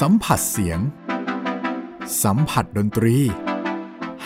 [0.00, 0.80] สัมผัสเสียง
[2.22, 3.16] สัมผัสดนตรี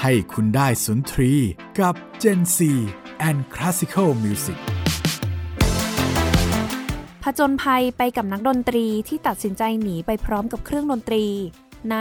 [0.01, 1.33] ให้คุณได้สุนทรี
[1.81, 2.59] กับ Gen C
[3.29, 4.59] and Classical Music
[7.23, 11.25] ผจญภัยไปกับนักดนตรีที่ตัดสินใจหนีไปพร้อมกับเครื่องดนตรี
[11.91, 11.97] ใน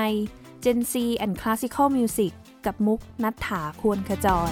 [0.64, 2.32] Gen C and Classical Music
[2.66, 4.52] กับมุกนัฐถาควรขจร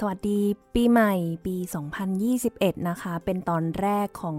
[0.00, 0.40] สวัสดี
[0.74, 1.14] ปีใหม่
[1.46, 1.56] ปี
[2.22, 4.36] 2021 นะคะ เป็นตอนแรกของ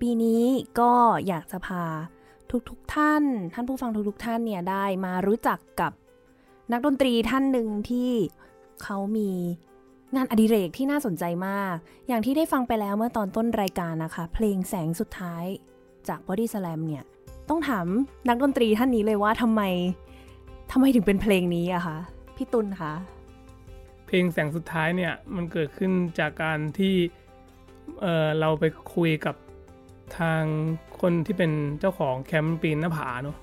[0.00, 0.42] ปีนี้
[0.80, 0.92] ก็
[1.26, 1.84] อยากจะพา
[2.68, 3.24] ทุกๆทท่าน
[3.54, 5.92] ท่านผู้ฟังทุกๆทท่านเนี่ยได้มารู้จักกับ
[6.72, 8.10] นักดนตรีท่านหนึ่งที่
[8.82, 9.30] เขามี
[10.16, 11.74] งานอดิเรกที่น่าสนใจมาก
[12.08, 15.44] อย่างที่ได้ฟังไปแล้วเมื่อตอนต้นรายการนะคะ เพลงแสงสุดท้าย
[16.08, 17.04] จาก Body Slam เนี่ย
[17.48, 17.86] ต้องถาม
[18.28, 19.62] นักดนตรีท่านนี้เลยว่าทำไม
[20.72, 21.98] ทำไมถึงเป็นเพลงนี้อะคะ
[22.36, 22.94] พี่ตุลคะ
[24.14, 26.94] ลงแสงสุดท้ายเนี่ยมันเกิดขึ้นจากการที่
[28.00, 28.64] เเราไป
[28.94, 29.36] คุยกับ
[30.18, 30.42] ทาง
[31.00, 33.36] คนที่เป็นเจ้าของแคมป์ปีนหน้าผาเนาะ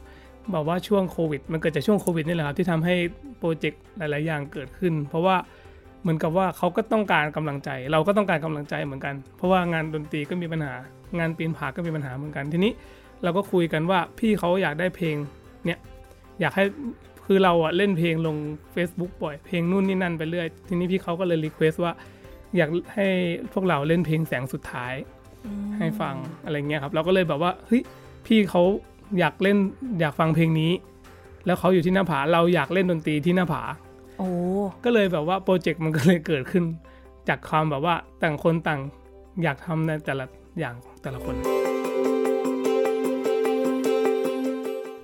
[0.54, 2.96] บอกว่าช่วงโควิด มันเกิดจากช่วงโควิดนี่แหละครับที่ทำให้
[3.38, 5.36] โปรเจกต์หลาย ๆ อย่างเกิดขึ้น เพราะว่า
[6.02, 10.74] เหมือนกับว่าเขาก็ต้องการกำลังใจ เราก็ต้องการกำลังใจเหมือนกัน เพราะว่างานดนตรีก็มีปัญหา
[11.20, 12.72] งานปีนผาก็มีปัญหาเหมือนกันทีนี้
[13.24, 15.16] เราก็คุยกันว่าพี่เขาอยากได้เพลง
[15.66, 15.80] เนี่ย
[16.42, 16.64] อยากให้
[17.34, 18.38] คือเราอะเล่นเพลงลง
[18.76, 21.94] Facebook บ่อย เพลงนู่นนี่นั่นไปเรื่อย ทีนี้พี่เขาก็เลย request ว่า
[22.58, 23.08] อยากให้
[23.54, 24.94] พวกเราเล่นเพลงแสงสุดท้าย
[25.46, 27.82] อืมให้ฟังอะไรเงี้ยครับ เราก็เลยแบบว่าเฮ้ย
[28.26, 28.64] พี่เขา
[29.20, 29.58] อยากเล่น
[30.00, 30.72] อยากฟังเพลงนี้
[31.46, 33.64] แล้วเขาอยู่ที่หน้าผาเราอยากเล่นดนตรีที่หน้าผา
[34.18, 34.30] โอ้
[34.84, 36.64] ก็เลยแบบว่าโปรเจกต์มันก็เลยเกิดขึ้น
[37.30, 38.82] จากความแบบว่าต่างคนต่าง
[39.44, 40.26] อยากทำในแต่ละ
[40.60, 41.61] อย่างของแต่ละคน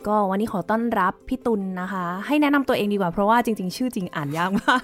[0.07, 4.81] ก็วันนี้ขอต้อนรับพี่ตุลนะคะ ให้แนะนำตัวเองดีกว่าเพราะว่าจริง ๆ ชื่อจริงอ่านยากมาก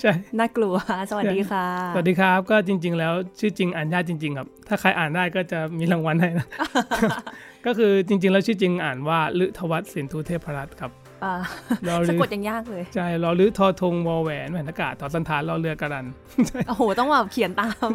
[0.00, 0.74] ใช่น่ากลัว
[1.10, 1.64] สวัสดีค่ะ
[1.94, 6.46] สวัสดีครับก็จริง ๆ แล้วชื่อจริงอ่านยากจริง ๆ ครับ ถ้าใครอ่านได้ก็จะมีรางวัลให้นะ
[7.66, 10.90] ก็คือจริง ๆ แล้วชื่อจริงอ่านว่าฤทวัฒน์สินทุเทพรัตน์ครับ
[11.24, 11.34] อ่า
[11.88, 16.06] รอสะลืกดยังยากเลย ใช่รอลือทอทงวอแหวนแหวนอากาศทอสันฐานรอเรือกระดัน
[16.68, 17.88] โอ้โห ต้องแบบเขียนตาม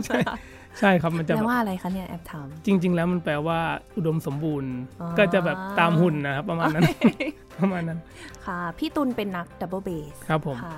[0.79, 3.59] ใช่ครับมันจะแปลแบบว่าอะไรคะเนี่ยแอบถามจริง ๆ แล้วมันแปลว่า
[3.97, 6.83] อุดมสมบูรณ์อ๋อก็จะแบบตามหุ่นนะครับประมาณนั้น
[7.59, 7.99] ประมาณนั้น
[8.45, 10.77] ค่ะ พี่ตุลเป็นนักดับเบิลเบสครับผมค่ะ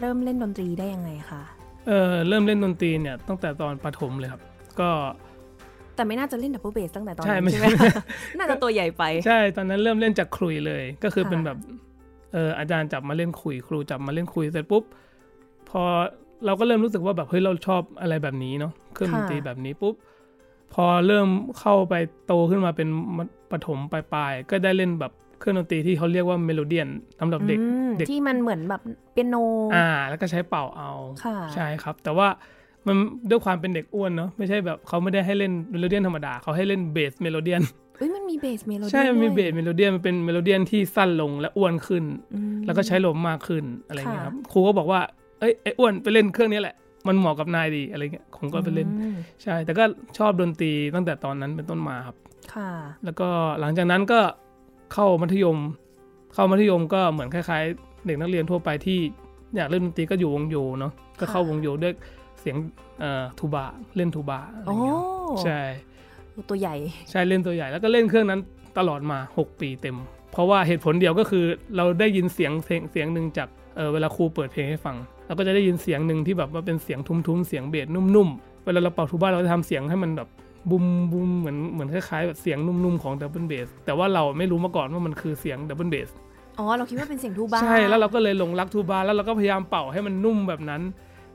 [0.00, 1.42] เริ่มเล่นดนตรีได้ยังไงคะ
[1.86, 4.42] เออเริ่มเล่นดนตรีเนี่ยตั้งแต่ตอนประถมเลยครับ
[4.80, 4.90] ก็
[5.96, 8.04] แต่ไม่น่าจะเล่นดับเบิลเบสตั้งแต่ตอนใช่นั้นไม่ใช่ใช่ไหมคะ
[8.38, 11.58] น่าจะตัวใหญ่ไป ใช่ตอนนั้นเริ่มเล่นจากขลุ่ยเลย ก็คือค่ะเป็นแบบ
[12.32, 14.84] เอออาจารย์จับมาเล่นขลุ่ยครูจับมาเล่นขลุ่ยเสร็จปุ๊บ
[15.70, 15.82] พอ
[16.44, 19.94] เราก็เริ่มรู้สึกว่าแบบเฮ้ยเราชอบอะไรแบบนี้เนาะเครื่องดนตรีแบบนี้ปุ๊บ
[20.74, 21.28] พอเริ่ม
[21.58, 21.94] เข้าไป
[22.26, 22.88] โตขึ้นมาเป็น
[23.50, 26.88] ประถมปลายๆก็ได้เล่นแบบเครื่องดนตรีที่เขาเรียกว่าเมโลเดียน
[27.20, 29.34] สำหรับเด็กอืมเด็กที่มันเหมือนแบบเปียโน
[29.74, 30.90] อ่า แล้วก็ใช้เป่าเอา
[31.24, 32.28] ค่ะใช่ครับ แต่ว่า
[32.86, 32.96] มัน
[33.30, 37.62] ด้วยความเป็นเด็กอ้วนเนาะไม่ใช่แบบเขาไม่ได้ให้เล่นเมโลเดียนธรรมดาเขาให้เล่นเบสเมโลเดียน
[37.98, 42.04] เอ้ยมันมีเบสเมโลเดียนใช่มันมีด้วยเบสเมโลเดียนมันเป็นเมโลเดียนที่สั้นลงและอ้วนขึ้น
[42.34, 45.00] อืมแล้วก็ใช้ลมมากขึ้นอะไรเงี้ยค่ะครับครูก็บอกว่า
[45.40, 46.76] เอ้ยไอ้อ้วนไปเล่นเครื่องนี้แหละ
[47.08, 49.84] มันเหมาะกับนายดีอะไรเงี้ยผมก็ไปเล่นอืมใช่ แต่ก็
[50.18, 52.16] ชอบดนตรีตั้งแต่ตอนนั้นเป็นต้นมาครับ
[52.54, 52.70] ค่ะ
[53.04, 53.28] แล้วก็
[53.60, 54.20] หลังจากนั้นก็
[54.92, 55.58] เข้ามัธยม
[56.34, 58.98] เข้ามัธยมก็เหมือนคล้ายๆ เด็กนักเรียนทั่วไปที่
[59.56, 61.94] อยากเล่นดนตรีก็อยู่วงโยเนาะก็เข้าวงโยด้วย
[62.40, 62.56] เสียง
[63.00, 63.64] เอ่อทูบา
[63.96, 64.98] เล่นทูบาอะไรโอ้เงี้ย
[65.42, 65.60] ใช่
[66.48, 66.76] ตัวใหญ่
[67.10, 68.40] ใช่เล่นตัวใหญ่แล้วก็เล่นเครื่องนั้น
[68.78, 69.96] ตลอดมา 6 ปีเต็ม
[70.32, 71.44] เพราะว่าเหตุผลเดียวก็คือ
[71.76, 74.96] เราได้ยินเสียงเพลงเสียงหนึ่งจากเออเวลาครูเปิดเพลงให้ฟัง
[75.26, 80.28] เราก็จะได้ยินเสียงหนึ่งที่แบบว่าเป็นเสียงทุ้มๆ เสียงเบสนุ่มๆ เวลาเราเป่าทูบ้าเราจะทำเสียงให้มันแบบ
[80.70, 86.08] บุมบุมเหมือนเหมือนคล้ายๆแบบเสียงนุ่มๆของดับเบิลเบสแต่ว่าเราไม่รู้มาก่อนว่ามันคือเสียงดับเบิลเบส
[86.58, 90.82] อ๋อเราคิดว่าเป็นเสียงทูบ้าใช่แล้วเราก็เลยหลงรักทูบ้าแล้วเราก็พยายามเป่าให้มันนุ่มแบบนั้น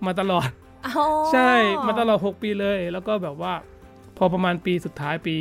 [0.05, 0.49] มาตลอด
[0.85, 0.89] อ
[1.33, 1.51] ใช่
[1.87, 3.53] มาตลอด 6 ปีเลย แล้วก็แบบว่า
[4.17, 5.35] พอประมาณปีสุดท้ายปี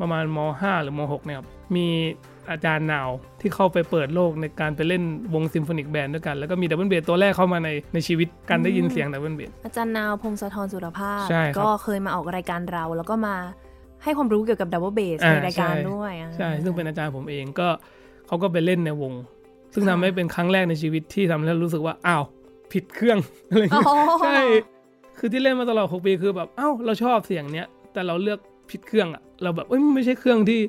[0.00, 1.86] ประมาณม 5 หรือม 6 เนี่ยครับมี
[2.50, 3.08] อาจารย์นาว
[3.40, 5.02] ที่เข้าไปเปิดโลกในการไปเล่น
[5.34, 13.36] วง symphonic band ด้วยกัน แล้วก็มีดับเบิลเบสตัวแรกเข้ามาในในชีวิตการได้ยินเสียงดับเบิลเบสอาจารย์นาวพงศธรสุรภาพใช่ครับก็เคยมาออกรายการเราแล้วก็มา
[14.02, 17.68] ให้ความรู้เกี่ยวกับดับเบิลเบสอ่าในรายการใช่ด้วยอะใช่ ซึ่งเป็นอาจารย์ผมเองก็
[18.26, 19.12] เขาก็ไปเล่นในวง
[19.74, 22.24] ซึ่งทำให้เป็นครั้งแรกในชีวิตที่ทำให้เรารู้สึกว่าอ้าว
[22.72, 23.18] ผิดเครื่อง
[23.48, 24.38] อะไรอย่างอ๋อเงี้ยใช่
[25.18, 28.38] คือที่เล่นมาตลอด6ปีคือแบบเอ้าเราชอบเสียงเนี้ยแต่เราเลือก
[28.70, 30.60] ผิดเครื่องอะเราแบบเอ้ยมันไม่ใช่เครื่องที่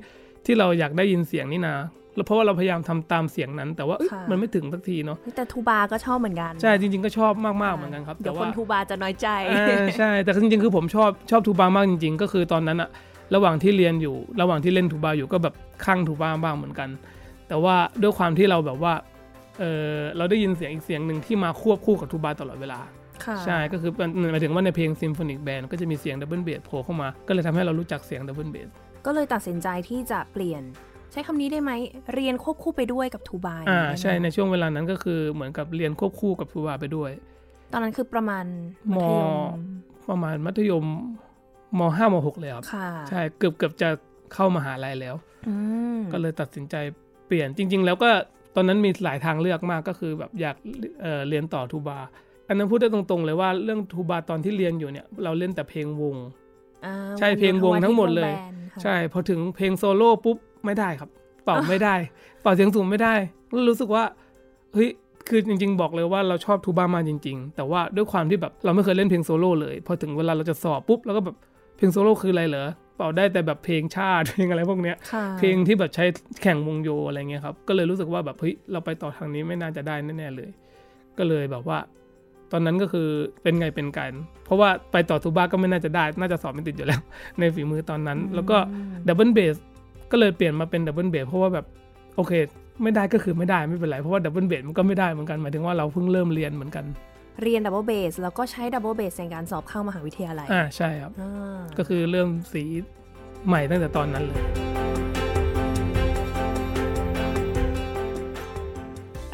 [0.45, 1.75] ที่เราอยากได้ยินเสียงนี่นา
[2.15, 12.89] แล้วเพราะว่าเราพยายามทำตามเสียงนั้น แต่ว่าเอ้ยมันไม่ถึงสักทีเนาะแต่ทูบาก็ชอบเหมือนกัน ใช่จริง ๆก็ชอบมากๆเหมือนกันครับเดี๋แต่ยวคว่านทูบาจะน้อยใจอ่าใช่แต่จริงๆคือผมชอบชอบทูบามากจริง ๆ ก็คือตอนนั้นอะ
[13.35, 15.53] ระหว่างที่เรียนอยู่ ระหว่างที่เล่นทูบาอยู่ก็แบบ
[15.85, 16.89] คลั่งทูบาบ้างเหมือนกัน
[17.47, 18.93] แต่ว่าด้วยความที่เราแบบว่า
[19.59, 22.79] เออเราได้ยินเสียงอีกเสียงหนึ่งที่มาควบคู่กับทูบาตลอดเวลา
[23.25, 28.69] ค่ะใช่ก็คือเป็นหมายถึงว่าในเพลง symphonic band ก็จะมีเสียงดับเบิลเบสโผล่เข้ามา ก็เลยทำให้เรารู้จักเสียงดับเบิลเบส
[29.05, 30.63] ก็เลยตัดสินใจที่จะเปลี่ยน
[31.11, 31.71] ใช้คำนี้ได้ไหม
[32.13, 37.11] เรียนควบคู่ไปด้วยกับทูบาอย่างนี้ได้ไหมใช่ในช่วงเวลานั้นก็คือเหมือนกับเรียนควบคู่กับทูบาไปด้วย
[37.71, 38.45] ตอนนั้นคือประมาณ
[38.91, 39.31] มมัธยม
[40.09, 40.85] ประมาณมัธยม
[41.79, 43.89] มห้ามหกเลยครับค่ะใช่เกือบเกือบจะ
[44.33, 45.15] เข้ามหาลัยแล้ว
[45.47, 45.55] อื
[45.97, 46.75] มก็เลยตัดสินใจ
[47.27, 48.09] เปลี่ยนจริง ๆ แล้วก็
[48.55, 50.55] ตอนนั้นมีหลายทางเลือกมากก็คือแบบอยาก
[51.01, 51.99] เอ่อเรียนต่อทูบา
[52.47, 56.15] อันนั้นพูดได้ตรงๆเลยว่าเรื่องทูบาตอนที่เรียนอยู่เนี่ย เราเล่นแต่เพลงวง
[56.85, 61.09] อ่าใช่เพลงวงทั้งหมดเลยวงแบนด์ ค่ะ ใช่ พอถึงเพลงโซโล่ปุ๊บไม่ได้ครับ
[61.43, 61.95] เป่าไม่ได้
[62.41, 63.13] เป่าเสียงสูงไม่ได้
[63.51, 64.03] ก็รู้สึกว่า
[64.73, 64.89] เฮ้ย
[65.29, 71.35] คือจริง ๆ บอกเลยว่าเราชอบทูบามากจริง ๆ แต่ว่าด้วยความที่แบบเราไม่เคยเล่นเพลงโซโล่เลย พอถึงเวลาเราจะสอบปุ๊บเราก็แบบ
[71.77, 76.05] เพลงโซโล่คืออะไรเหรอเป่าได้แต่แบบเพลงชาติเพลงอะไรพวกเนี้ยค่ะเพลงที่แบบใช้
[76.41, 80.49] แข่งวงโยอะไรเงี้ยครับ ก็เลยรู้สึกว่าแบบเฮ้ยเราไปต่อทางนี้ไม่น่าจะได้แน่ๆเลย
[81.17, 81.77] ก็เลยแบบว่า
[82.53, 83.07] ตอนนั้นก็คือ
[83.43, 84.11] เป็นไงเป็นกัน
[84.45, 87.01] เพราะว่าไปต่อทูบ้าก็ไม่น่าจะได้ น่าจะสอบไม่ติดอยู่แล้ว
[87.39, 88.57] ในฝีมือตอนนั้น แล้วก็
[89.07, 89.55] ดับเบิลเบส
[90.11, 91.65] ก็เลยเปลี่ยนมาเป็นดับเบิลเบสเพราะว่าแบบ
[92.15, 92.33] โอเค
[92.81, 96.85] ไม่ได้ก็คือไม่ได้ไม่เป็นไร เพราะว่าดับเบิลเบสมันก็ไม่ได้เหมือนกันหมายถึงว่าเราเพิ่งเริ่มเรียนเหมือนกัน
[97.41, 102.63] เรียนดับเบิลเบสแล้วก็ใช้ดับเบิลเบสในการสอบเข้ามหาวิทยาลัยอ่าใช่ครับอ่าก็คือเริ่มสี
[103.47, 104.43] ใหม่ตั้งแต่ตอนนั้นเลย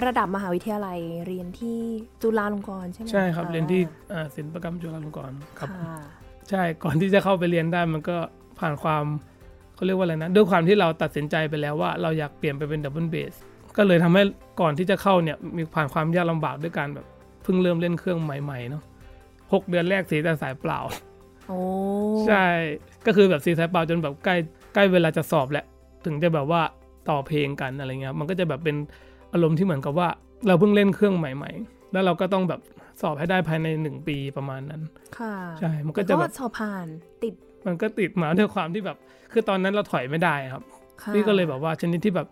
[0.06, 1.78] ระดับมหาวิทยาลัยเรียนที่
[2.22, 3.82] จุฬาลงกรณ์ใช่ไหมใช่ครับะเรียนที่
[4.14, 5.98] อ่าศิลปกรรมจุฬาลงกรณ์ครับค่ะ
[6.50, 8.18] ใช่ก่อนที่จะเข้าไปเรียนได้มันก็
[8.60, 9.04] ผ่านความ
[9.76, 13.34] เขาเรียกว่าอะไรนะด้วยความที่เราตัดสินใจไปแล้วว่าเราอยากเปลี่ยนไปเป็นดับเบิลเบส
[13.78, 14.24] ก็เลยทำให้
[14.62, 17.06] ก่อนที่จะเข้าเนี่ยมีผ่านความยากลำบากด้วยการแบบ
[17.44, 18.84] เพิ่งเริ่มเล่นเครื่องใหม่ๆเนาะ
[19.54, 20.80] หกเดือนแรกสีแต่สายเปล่า
[21.48, 21.60] โอ้
[22.28, 22.46] ใช่
[23.06, 24.36] ก็คือแบบสีสายเปล่าจนแบบใกล้
[24.74, 25.66] ใกล้เวลาจะสอบแล้ว
[26.06, 26.62] ถึงจะแบบว่า
[27.10, 28.76] ต่อเพลงกันอะไรเงี้ยมันก็จะแบบเป็น
[29.34, 30.10] อารมณ์ที่เหมือนกับว่า
[30.48, 32.62] เราเพิ่งเล่นเครื่องใหม่ ๆ แล้วเราก็ต้องแบบ
[33.02, 34.82] สอบให้ได้ภายในหนึ่งปีประมาณนั้น
[35.20, 36.88] ค่ะ ใช่ มันก็จะแบบสอบผ่าน
[37.24, 37.34] ติด
[37.66, 38.98] มันก็ติดมาด้วยความที่แบบ
[39.32, 40.64] คือตอนนั้นเราถอยไม่ได้ครับ
[41.02, 42.28] ค่ะพี่ก็เลยแบบว่าชนิดที่แบบ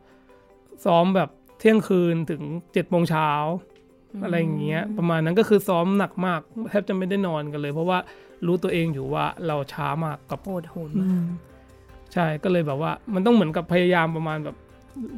[0.85, 2.41] ซ้อมแบบเที่ยงคืนถึง
[2.73, 3.29] เจ็ดโมงเช้า
[4.23, 6.39] อะไรอย่างเงี้ย ประมาณนั้นก็คือซ้อมหนักมาก
[6.69, 7.99] แทบจะไม่ได้นอนกันเลย เพราะว่า
[8.45, 11.27] รู้ตัวเองอยู่ว่าเราช้ามากกับโหดโหดอืมากม
[12.13, 14.55] ใช่ก็เลยแบบว่า มันต้องเหมือนกับพยายามประมาณแบบ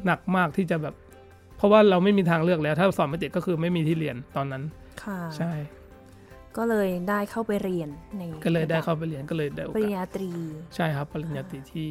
[0.06, 0.96] หนักมากที่จะแบบ
[1.60, 4.64] เพราะว่าเราไม่มีทางเลือกแล้ว ถ้าสอบไม่ติดก็คือไม่มีที่เรียนตอนนั้น
[5.04, 5.52] ค่ะ ใช่
[6.58, 10.30] ก็เลยได้เข้าไปเรียนในก็เลยได้ระเข้าไปเรียนก็เลยได้โอปริญกาสญาตรี
[10.76, 11.88] ใช่ครับปริญญาตรีที่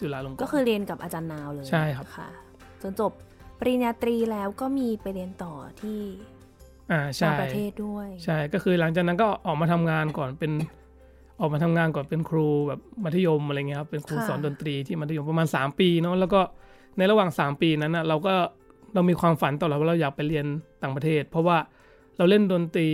[0.00, 2.28] จุฬาลงกรณ์ ก็คือเรียนกับอาจารย์นาวเลยใช่ครับ ค่ะ
[2.82, 3.12] จนจบ
[3.60, 6.00] ปริญญาตรีแล้วก็มีไปเรียนต่อที่
[6.92, 10.52] อ่าใช่ต่างประเทศด้วย ใช่ ก็คือหลังจากนั้นก็ออกมาทำงานก่อนเป็น
[11.40, 16.40] ออกมาทำงานก่อนเป็นครูแบบมัธยมอะไรเงี้ยครับเป็นครูสอนดนตรีที่มัธยมประมาณ 3 ปีเนาะแล้วก็
[16.96, 18.34] ในระหว่าง 3 ปีนั้นนะเราก็
[18.98, 20.46] เรามีความฝันต่อเราว่าเราอยากไปเรียน
[20.82, 21.56] ต่างประเทศ เพราะว่า
[22.16, 22.88] เราเล่นดนตรี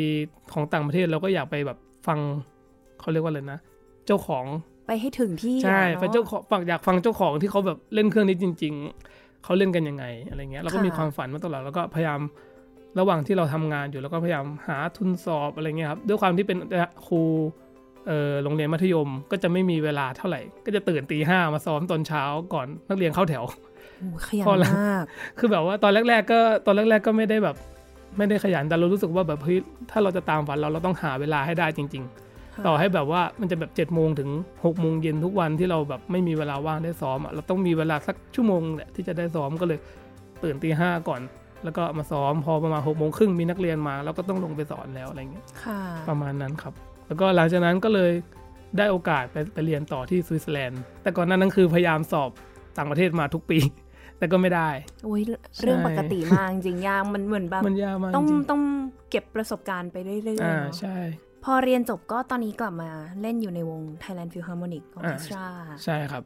[0.53, 2.19] ของต่างประเทศเราก็อยากไปแบบฟัง
[3.01, 3.59] เขาเรียกว่าอะไรนะ
[4.07, 4.45] เจ้าของ
[4.87, 8.75] ไปให้ถึงที่ใช่อะไปเจ้าของฟังอยากฟังเจ้าของที่เขาแบบเล่นเครื่องนี้จริง
[9.09, 12.21] ๆเขาเล่นกันยังไงอะไรเงี้ยเราก็มีความฝันมาตลอดแล้วก็พยายาม
[12.99, 16.59] ระหว่างที่เราทำงานอยู่แล้วก็พยายามหาทุนสอบอะไรเงี้ยครับด้วยความที่เป็น
[17.07, 17.23] ครู
[18.07, 22.23] เอ่อโรงเรียนมัธยมก็จะไม่มีเวลาเท่าไหร่ ก็จะตื่นตีห้ามาซ้อมตอนเช้า
[22.55, 23.55] ก่อนนักเรียนเข้าแถวโอ้
[24.27, 25.05] ขยันพอแล้วมาก
[25.39, 27.57] คือแบบว่าตอนแรก ๆ ก็ตอนแรก ๆ ก็ไม่ได้แบบ
[28.17, 29.59] ไม่ได้ขยันแต่เรารู้สึกว่าแบบเฮ้ย
[29.91, 34.31] ถ้าเราจะตามฝันเราเราต้องหาเวลาให้ได้จริง ๆ ต่อให้แบบว่ามันจะแบบ7จ็ดโมงถึง
[34.65, 39.79] 6กโมงเย็นทุกวันที่เราแบบไม่มีเวลาว่างได้ซ้อมอะเราต้องมีเวลาสักชั่วโมงแหละที่จะได้ซ้อมก็เลย
[40.43, 41.21] ตื่นตีห้าก่อน
[41.65, 46.75] แล้วก็มาซ้อมพอประมาณหกโมงครึ่งมีนักเรียนมาแล้วก็ต้องลงไปสอนแล้วอะไรเงี้ยค่ะประมาณนั้นครับ
[47.07, 48.13] แล้วก็หลังจากนั้นก็เลย
[48.79, 52.31] ได้โอกาสไปไปเรียนต่อที่สวิตเซอร์แลนด์แต่ก่อนหนั้นนั้นคือพยายามสอบ
[52.79, 53.59] ต่างประเทศมาทุกปี
[54.25, 54.71] แต่ก็ไม่ได้
[55.05, 55.21] โอ้ย
[55.61, 58.63] เรื่องปกติมากจริงๆยากมันเหมือนแบบมันยากมากต้องจริงต้อง
[59.11, 60.97] เก็บประสบการณ์ไปเรื่อยๆอ่าเนอะใช่
[61.45, 62.91] พอเรียนจบก็ตอนนี้กลับมา
[63.23, 65.47] เล่นอยู่ในวง Thailand Philharmonic Orchestra
[65.85, 66.23] ใช่ครับ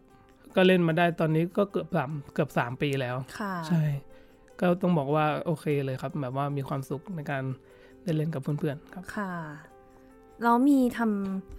[0.57, 3.83] ก็เล่นมาได้ตอนนี้ก็เกือบสามเกือบสามปีแล้วค่ะใช่
[4.61, 7.43] ก็ต้องบอกว่าโอเคเลยครับ แบบว่ามีความสุขในการ
[8.02, 9.33] ได้เล่นกับเพื่อนๆครับค่ะ
[10.43, 11.58] แล้วมีทำ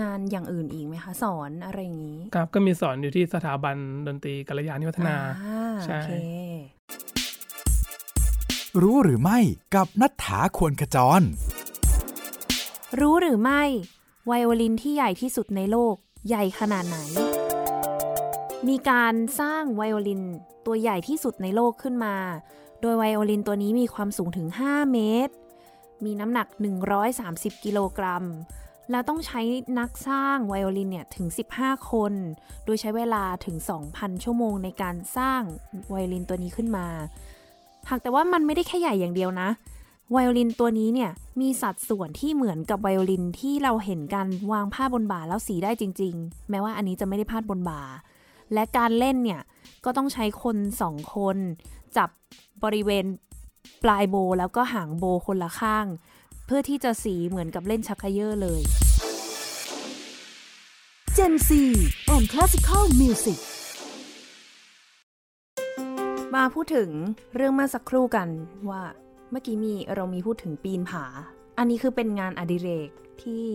[0.00, 6.10] งานอย่างอื่นอีกไหมคะ สอนอะไรอย่างนี้ ครับก็มีสอนอยู่ที่สถาบันดนตรีกัลยาณิวัฒนาอ่าใช่โอเค
[8.82, 9.38] รู้หรือไม่
[9.74, 11.22] กับนัฐถาควรขจร
[13.00, 13.62] รู้หรือไม่
[14.26, 15.94] ไวโอลินที่ใหญ่ที่สุดในโลก
[16.28, 16.98] ใหญ่ขนาดไหน
[18.68, 20.22] มีการสร้างไวโอลิน
[20.66, 22.16] ตัวใหญ่ที่สุดในโลกขึ้นมา
[22.80, 25.34] โดยไวโอลินตัวนี้มีความสูงถึง 5 เมตร
[26.04, 26.46] มีน้ำหนัก
[27.06, 28.24] 130 กิโลกรัม
[28.90, 29.40] แล้วต้องใช้
[29.78, 31.26] นักสร้างไวโอลินเนี่ยถึง
[31.58, 32.12] 15 คน
[32.64, 33.56] โดยใช้เวลาถึง
[33.90, 35.42] 2,000 ชั่วโมงในการสร้าง
[35.88, 36.86] ไวโอลินตัวนี้ขึ้นมา
[37.88, 39.48] หากแต่ว่ามันไม่ได้แค่ใหญ่อย่างเดียวนะ
[40.12, 41.10] ไวโอลินตัวนี้เนี่ย
[41.40, 47.82] มีสัดส่วนที่เหมือนกับไวโอลินที่เราเห็นกันวางผ้าบนบ่าแล้วสีได้จริง ๆ แม้ว่าอันนี้จะไม่ได้พาดบนบ่า
[48.52, 49.40] และการเล่นเนี่ย
[49.84, 51.36] ก็ต้องใช้คนสองคน
[51.96, 52.08] จับ
[52.64, 53.04] บริเวณ
[53.82, 55.86] ปลายโบแล้วก็หางโบคนละข้าง
[56.54, 58.62] พื่อที่จะสีเหมือนกับเล่นชักเขยอเลย
[61.16, 61.50] Gen C
[62.14, 63.38] and Classical Music
[66.34, 66.90] มาพูดถึง
[67.36, 68.28] เรื่องมื่อสักครู่กัน
[68.70, 68.82] ว่า
[69.30, 71.04] เมื่อกี้มีเรามีพูดถึงปีนผา
[71.58, 72.90] อันนี้คือเป็นงานอดิเรก
[73.22, 73.46] ที่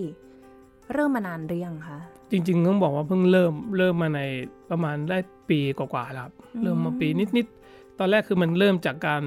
[0.94, 2.00] เริ่มมานานหรือยังคะ
[2.32, 4.22] จริง ๆ ต้องบอกว่าเพิ่งเริ่มเริ่มมาใน
[4.70, 5.18] ประมาณได้
[5.50, 9.22] ปีกว่าๆแล้วครับ เริ่มมาปีนิดๆ ตอนแรกคือมันเริ่มจากการ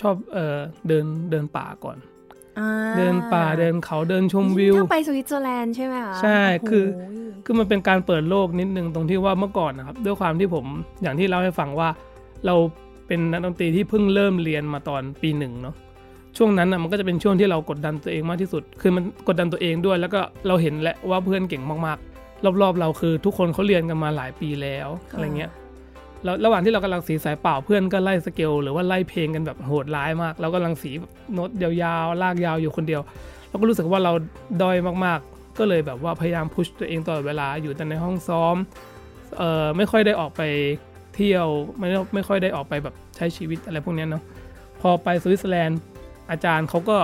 [0.00, 1.98] ชอบเออเดินเดินป่าก่อน
[2.96, 6.84] เดินป่าเดินเขาเดินชมวิวถ้าไปสวิตเซอร์แลนด์ใช่ไหมคะใช่โโหคือ
[7.44, 10.66] คือมันเป็นการเปิดโลกนิดนึงตรงที่ว่าเมื่อก่อนนะครับ ด้วยความที่ผม
[11.02, 11.88] อย่างที่เล่าให้ฟังว่า
[12.46, 12.54] เรา
[13.06, 15.74] เป็นนักดนตรีที่เพิ่งเริ่มเรียนมาตอนปีหนึ่งเนาะ
[16.36, 25.50] ช่วงนั้นนะมันก็จะเป็นช่วงที่เรากดดันตัวเองมากที่สุด คือมันกดดันตัวเองด้วย แล้วก็เราเห็นแหละว่าเพื่อนเก่งมากๆ รอบๆ เราคือทุกคนเขาเรียนกันมาหลายปีแล้วอะไรเงี้ย
[26.24, 30.90] แล้วระหว่างที่เรากำลังสีสายเปล่าเพื่อนก็ไล่สเกลหรือว่าไล่เพลงกันแบบโหดร้ายมาก เรากำลังสี
[31.32, 31.70] โน้ตยา
[32.04, 33.02] วๆลากยาวอยู่คนเดียว
[33.48, 34.12] เราก็รู้สึกว่าเรา
[34.62, 38.56] ด้อยมากๆ ก็เลยแบบว่าพยายามพุชตัวเองตลอดเวลาอยู่แต่ในห้องซ้อม
[39.36, 40.42] เอ่อไม่ค่อยได้ออกไป
[41.14, 41.46] เที่ยว
[41.78, 44.22] ไม่ได้ไม่ค่อยได้ออกไปแบบใช้ชีวิตอะไรพวกเนี้ยเนาะ
[44.80, 45.80] พอไปสวิตเซอร์แลนด์
[46.30, 46.96] อาจารย์เขาก็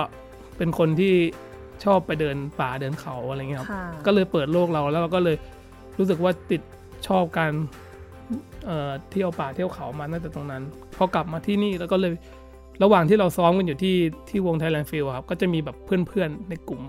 [0.57, 1.13] เป็นคนที่
[1.83, 5.35] ชอบไปเดินป่าเดินเขาอะไรเงี้ยครับค่ะก็เลยเปิดโลกเราแล้วเราก็เลย
[5.97, 6.61] รู้สึกว่าติด
[7.07, 7.51] ชอบการ
[8.67, 10.63] เอ่อเที่ยวป่าเที่ยวเขามาตั้งแต่ตรงนั้น
[10.97, 12.13] พอกลับมาที่นี่แล้วก็เลย
[12.83, 13.95] ระหว่างที่เราซ้อมกันอยู่ที่
[14.29, 16.81] ที่วง Thailand Field อะครับก็จะมีแบบเพื่อนๆในกลุ่ม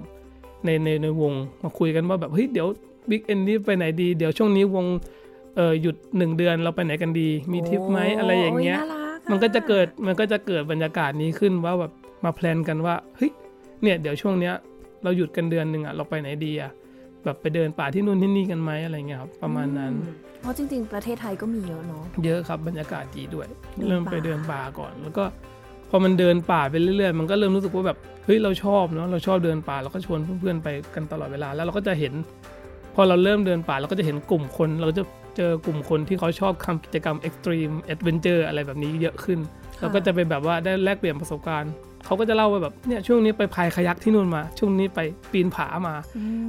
[0.65, 1.33] ในในในวง
[1.63, 2.67] มาคุยกันว่าแบบเฮ้ยเดี๋ยว
[3.11, 4.87] บิ๊กเอ็นนี้ไปไหนดี เดี๋ยวช่วงนี้วง
[5.57, 11.93] เออหยุดหนึ่งเดือนเราไปไหนกันดี มีทริปไหมอะไรอย่างเงี้ยโน่ารัอมันก็จะเกิดมันก็จะเกิดบรรยากาศนี้ขึ้นว่าแบบ
[12.25, 13.33] มาแพลนกันว่าเฮ้ย
[13.83, 14.55] เนี่ยเดี๋ยวช่วงเนี้ย
[15.03, 16.71] เราหยุดกันเดือนหนึ่งอะเราไปไหนดีอะ
[17.25, 20.11] แบบไปเดินป่าที่นู่นที่นี่กันไหมอะไรเงี้ยครับประมาณนั้นอื
[20.41, 23.47] เพราะจริง ๆ ประเทศไทยก็มีเยอะเนาะเยอะครับบรรยากาศดีด้วย
[23.79, 25.25] เดินป่าเริ่มไปเดินป่าก่อน แล้วก็
[25.91, 32.13] พอมันเดินป่าไปเรื่อยๆ มันก็เริ่มรู้สึกว่าแบบเฮ้ยเราชอบเนาะเราชอบเดินป่าเราก็ชวนเพื่อนๆไปกันตลอดเวลาแล้วเราก็จะเห็น
[32.95, 35.03] พอเราเริ่มเดินป่าเราก็จะเห็นกลุ่มคน เราจะ
[35.37, 39.39] เจอกลุ่มคนที่เขาชอบทำกิจกรรม extreme adventure อะไรแบบนี้เยอะขึ้น
[39.79, 41.73] เราก็จะไปแบบว่าได้แลกเปลี่ยนประสบการณ์
[42.09, 45.01] เขาก็จะเล่าว่าแบบเนี่ยช่วงนี้ไปพายคายักที่นู่นมา ช่วงนี้ไป
[45.33, 46.01] ปีนผามา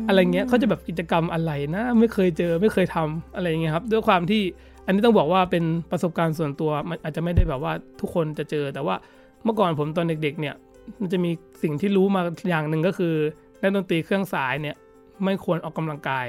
[0.07, 4.41] อะไรเงี้ยเขาจะแบบกิจกรรมอะไรนะไม่เคยเจอไม่เคยทำอะไรเงี้ยครับด้วยความที่
[4.85, 8.95] อันนี้ต้องบอกว่าเป็นประสบการณ์ส่วนตัวมันอาจจะไม่ได้แบบว่าทุกคนจะเจอ แต่ว่า
[9.43, 10.55] เมื่อก่อนผมตอนเด็ก ๆ เนี่ย
[11.01, 11.31] มันจะมี
[11.63, 13.13] สิ่งที่รู้มาอย่างหนึ่งก็คือ
[13.61, 14.75] นักดนตรีเครื่องสายเนี่ย
[15.23, 16.25] ไม่ควรออกกำลังกาย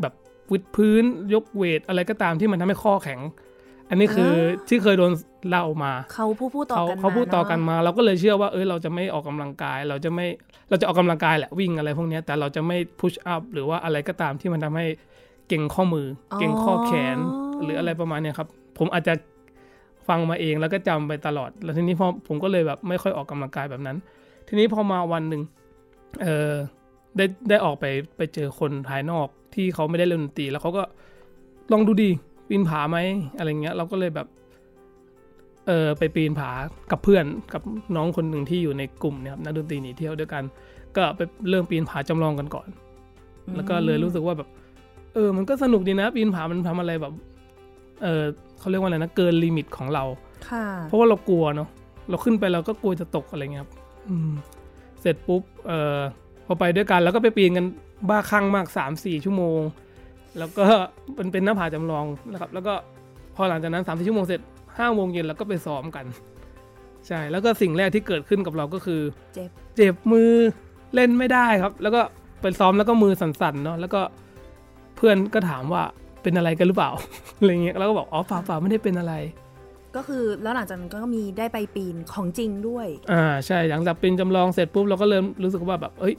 [0.00, 0.12] แบบ
[0.52, 3.20] วิดพื้นยกเวทอะไรก็ตามที่มันทำให้ข้อแข็ง
[3.90, 4.32] อันนี้คือ
[4.68, 5.12] ที่เคยโดน
[5.48, 10.26] เล่ามา เขาพูดพูดต่อเขากันเขาพูดต่อกันเะมา เราก็เลยเชื่อว่าเอ้ยเราจะไม่ออกกำลังกาย เราจะไม่
[10.68, 14.86] เราจะออกกำลังกายแหละวิ่งอะไรพวกเนี้ยแต่เราจะไม่พุชอัพหรือว่าอะไรก็ตามที่มันทำให้
[15.48, 17.18] เก่งข้อมืออเก่งข้อแขน
[17.62, 19.14] หรืออะไรประมาณเนี้ยครับ ผมอาจจะ
[20.08, 23.96] ฟังมาเองแล้วก็จำไปตลอด แล้วทีนี้พอผมก็เลยแบบไม่ค่อยออกกำลังกายแบบนั้น
[24.48, 25.42] ทีนี้พอมาวันหนึ่ง
[26.22, 26.52] เออ
[27.16, 27.84] ได้ได้ออกไป
[28.16, 30.82] ไปเจอคนภายนอกที่เขาไม่ได้เล่นดนตรีแล้วเขาก็
[31.72, 32.10] ลองดูดี
[32.50, 32.98] ปีนผาไหม
[33.36, 34.26] อะไรเงี้ยเราก็เลยแบบ
[35.66, 36.50] เออไปปีนผา
[36.90, 37.62] กับเพื่อนกับ
[37.96, 40.42] น้องคนหนึ่งที่อยู่ในกลุ่มเนี่ยครับนักดนตรีหนีเที่ยวด้วยกัน
[40.96, 42.68] ก็ไปเริ่มปีนผาจำลองกันก่อน
[43.56, 44.48] แล้วก็เลยรู้สึกว่าแบบ
[45.14, 47.12] เออ มันก็สนุกดีนะ ปีนผามันทำอะไรแบบ
[48.02, 48.24] เออ
[48.58, 50.04] เขาเรียกว่าอะไรนะเกิน limit ของเรา
[50.48, 51.68] ค่ะ เพราะว่าเรากลัวเนาะ
[52.08, 53.72] เราขึ้นไปเราก็กลัวจะตกอะไรเงี้ยครับ
[54.08, 54.32] อืม
[55.00, 55.98] เสร็จปุ๊บเออ
[56.46, 57.66] พอไปด้วยกันแล้วก็ไปปีนกัน
[58.08, 59.60] บ้าคลั่งมากสามสี่ชั่วโมง
[60.38, 60.64] แล้วก็
[61.14, 62.74] เป็นเป็นหน้าผาจำลองนะครับ แล้วก็
[63.36, 64.40] พอหลังจากนั้นสามสี่ชั่วโมงเสร็จ
[64.78, 66.04] ห้าโมงเย็นเราก็ไปซ้อมกัน
[67.06, 69.00] ใช่ แล้วก็สิ่งแรกที่เกิดขึ้นกับเราก็คือ
[69.34, 70.32] เจ็บ เจ็บมือ
[70.94, 72.00] เล่นไม่ได้ครับ แล้วก็
[72.40, 74.00] ไปซ้อมแล้วก็มือสั่นๆเนาะ แล้วก็
[74.96, 75.82] เพื่อนก็ถามว่า
[76.22, 76.90] เป็นอะไรกันหรือเปล่า
[77.38, 79.14] อะไรเงี้ย แล้วก็บอก อ๋อเปล่าเปล่าไม่ได้เป็นอะไร
[79.96, 86.14] ก็คือแล้วหลังจากนั้นก็มีได้ไปปีนของจริงด้วย อ่า ใช่ หลังจากปีนจำลองเสร็จปุ๊บเราก็เริ่มรู้สึกว่าแบบ เอ้ย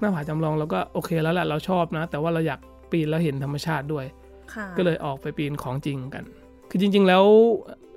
[0.00, 4.06] หน้าผาจำลองเราก็โอเคแล้วแหละ เราชอบนะ แต่ว่าเราอยาก ปีนแล้วเห็นธรรมชาติด้วย
[4.54, 6.24] ค่ะก็เลยออกไปปีนของจริงกัน
[6.70, 7.24] คือจริง ๆ แล้ว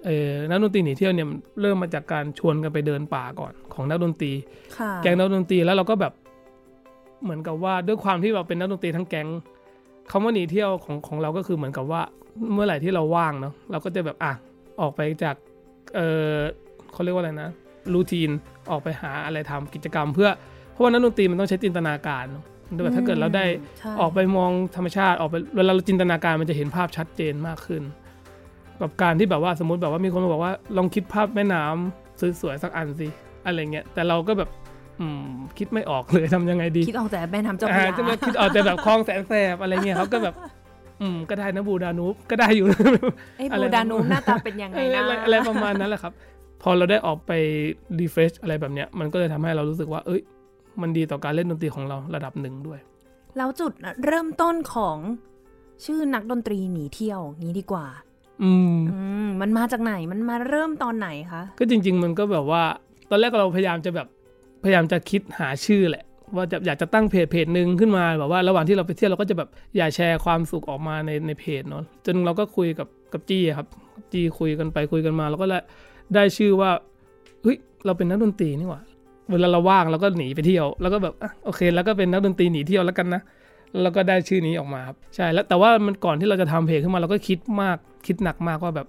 [0.05, 4.31] เออนักดนตรีหนีเที่ยวเนี่ยมันเริ่มมาจากการชวนกันไปเดินป่าก่อนของนักดนตรี
[4.77, 6.13] ค่ะแก๊งนักดนตรีแล้วเราก็แบบ
[7.23, 9.27] เหมือนกับว่าด้วยความที่เราเป็นนักดนตรีทั้งแก๊ง
[10.11, 12.01] คำว่าหนีเที่ยวของของเราก็คือเหมือนกับว่า
[12.53, 14.33] เมื่อไหร่ที่เราว่างเนาะเราก็จะแบบอะ
[14.81, 15.35] ออกไปจาก
[15.95, 15.99] เอ
[16.31, 16.33] อ
[16.91, 17.49] เขาเรียกว่าอะไรนะ
[17.93, 18.29] รูทีน
[18.71, 20.29] ออกไปหาอะไรทำกิจกรรม เพื่อ
[20.71, 22.43] เพราะว่านักดนตรีมันต้องใช้จินตนาการเนอะ
[22.83, 23.45] แบบถ้าเกิดเราได้
[23.79, 27.83] ใช่ออกไปมองธรรมชาติออกไปเวลาเราจินตนาการมันจะเห็นภาพชัดเจนมากขึ้น
[28.81, 33.07] กับการที่แบบว่าสมมติแบบว่ามีคนมาบอกว่าลองคิดภาพแม่น้ำสวยๆสักอันสิ
[33.45, 34.49] อะไรเงี้ยแต่เราก็แบบ
[34.99, 35.25] อืม
[35.57, 40.35] คิดไม่ออกเลยทำยังไงดี คิดออกแต่แม่น้ำเจ้าพระอ่ายาจะมาคิดออกแต่แบบคลองแสนแสบอะไรเงี้ยเขาก็แบบ
[41.01, 42.65] อืมก็ได้นะ Blue Danube ก็ได้อยู่
[43.37, 46.13] ไอ้อะไร Blue Danube หน้าตาเป็นยังไงเออนะอะไรอะไรประมาณนั้นแหละครับ
[46.61, 47.31] พอเราได้ออกไป
[47.99, 50.21] refresh อะไรแบบเนี้ย มันก็เลยทำให้เรารู้สึกว่า เอ้ย
[50.83, 52.79] มันดีต่อการเล่นดนตรีของเราระดับหนึ่งด้วย
[53.37, 53.71] แล้วจุด
[54.05, 54.97] เริ่มต้นของ
[55.85, 57.85] ชื่อนักดนตรีหนีเที่ยวงี้ดีกว่า
[58.43, 62.63] อืมอืมมันมาจากไหนมันมาเริ่มตอนไหนคะ ก็จริง ๆ มันก็แบบว่า
[63.09, 64.07] ตอนแรกเราพยายามจะแบบ
[64.63, 66.03] พยายามจะคิดหาชื่อแหละ
[66.35, 73.67] ว่าจะอยากจะตั้งเพจเพจหนึ่งขึ้นมาแบบว่าระหว่างที่เราไปเที่ยวเราก็จะแบบอยากแชร์ความสุขออกมาในในเพจเนาะจนเราก็คุยกับกับจี้อะครับ
[74.11, 75.59] จี้คุยกันไปคุยกันมาเราก็ได้
[76.15, 76.71] ได้ชื่อว่า
[77.43, 78.81] เฮ้ยเราเป็นนักดนตรีนี่หว่า
[79.31, 83.21] เวลาเราว่างเราก็หนีไปเที่ยว แล้วก็แบบอะโอเค แล้วก็เป็นนักดนตรีหนีเที่ยวแล้วกันนะ
[83.81, 88.87] แล้วก็ได้ชื่อนี้ออกมาครับใช่แล้วแต่ว่ามันก่อนที่เราจะทำเพจขึ้นมาเราก็คิดมากคิดหนักมากว่าแบบ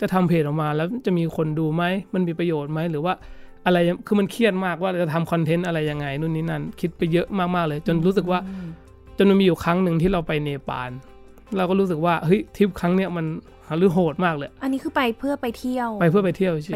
[0.00, 3.14] จะทำเพจออกมา แล้วจะมีคนดูไหมมันมีประโยชน์ไหมหรือว่า
[3.66, 8.38] อะไรคือมันเครียดมากว่าจะทำคอนเทนต์อะไรยังไงนู่นนี่นั่นคิดไปเยอะมากๆเลย จนรู้สึกว่า
[9.18, 10.90] จนมันมีอยู่ครั้งหนึ่งที่เราไปเนปาล
[11.56, 13.26] เราก็รู้สึกว่าเฮ้ยทริปครั้งเนี้ยมัน
[13.78, 16.70] หรือโหดมากเลย อันนี้คือไปเพื่อไปเที่ยว ไปเพื่อไปเที่ยวเฉ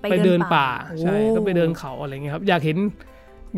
[0.00, 2.78] ไปยไปไปเดิเดินนป่าป่าใช่โอ้ก็ไปเดินเขาอะไรเงี้ยครับ อยากเห็น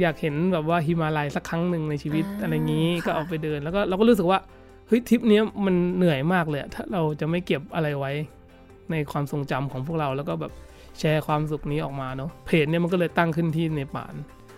[0.01, 4.39] อยากเห็นแบบว่าฮิมาลัยสักครั้งหนึ่งในชีวิตอ่าอะไรงี้ค่ะก็ออกไปเดินแล้วก็เราก็รู้สึกว่า
[4.89, 8.13] เฮ้ยทริปเนี้ยมันเหนื่อยมากเลยอะถ้าเราจะไม่เก็บอะไรไว้
[8.91, 10.53] ในความทรงจำของพวกเราแล้วก็แบบ
[10.99, 14.15] แชร์ความสุขนี้ออกมาเนาะเพจเนี่ยมันก็เลยตั้งขึ้นที่เนปาล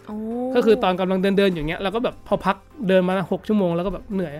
[0.07, 0.17] โอ้
[0.55, 2.57] ก็คือตอนกำลังเดินเดินๆอย่างเงี้ยเราก็แบบพอพัก
[2.89, 4.35] เดินมาหกชั่วโมงแล้วก็แบบเหนื่อย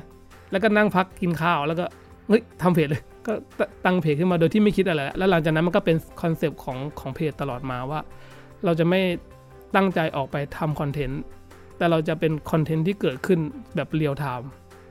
[0.51, 1.85] แล้วก็นั่งพักกินข้าวแล้วก็
[2.29, 8.01] เฮ้ยทำเพจเลย ก็ตั้งเพจขึ้นมาโดยที่ไม่คิดอะไรแล้วแล้วหลังจากนั้นมันก็เป็นคอนเซปต์ของของเพจตลอดมาว่า
[8.65, 9.01] เราจะไม่
[9.77, 11.21] ตั้งใจออกไปทำคอนเทนต์
[11.79, 13.39] แต่เราจะเป็นคอนเทนต์ที่เกิดขึ้น
[13.77, 14.49] แบบ real time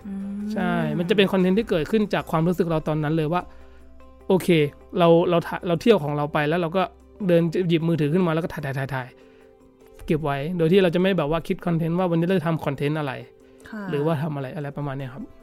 [0.08, 3.41] อืมใช่ มันจะเป็นคอนเทนต์ที่เกิดขึ้นจากความรู้สึกเราตอนนั้นเลยว่า
[4.28, 4.50] โอเค
[5.00, 6.84] เราเราถ่ายเราเที่ยวของเราไปแล้วเราก็
[7.28, 9.08] เดินหยิบมือถือขึ้นมาแล้วก็ถ่ายถ่ายถ่ายถ่าย
[10.06, 13.13] เก็บไว้ โดยที่เราจะไม่แบบว่าคิดคอนเทนต์ว่าวันนี้เราจะทำคอนเทนต์อะไร
[13.69, 15.42] ค่ะหรือว่าทำอะไรอะไรประมาณเนี้ยครับอืม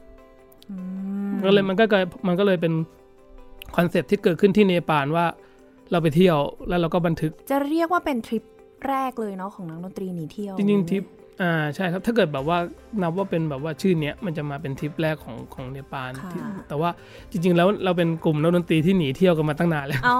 [1.45, 2.73] ก็เลยมันก็เลยมันก็เลยเป็น
[3.75, 5.25] คอนเซปต์ที่เกิดขึ้นที่เนปาลว่า
[5.91, 6.37] เราไปเที่ยว
[6.69, 8.43] แล้วเราก็บันทึก จะเรียกว่าเป็นทริป
[8.89, 11.03] แรกเลยเนาะของนักดนตรีหนีเที่ยว จริงๆทริป
[11.41, 12.57] อ่าใช่ครับ ถ้าเกิดแบบว่า
[13.01, 16.89] นับว่าเป็นแบบว่าชื่อเนี้ยมันจะมาเป็นทริปแรกของของเนปาลค่ะที่แต่ว่า
[17.31, 20.17] จริง ๆ แล้วเราเป็นกลุ่มนักดนตรีที่หนีเที่ยวกันมาตั้งนานแล้วอ๋อ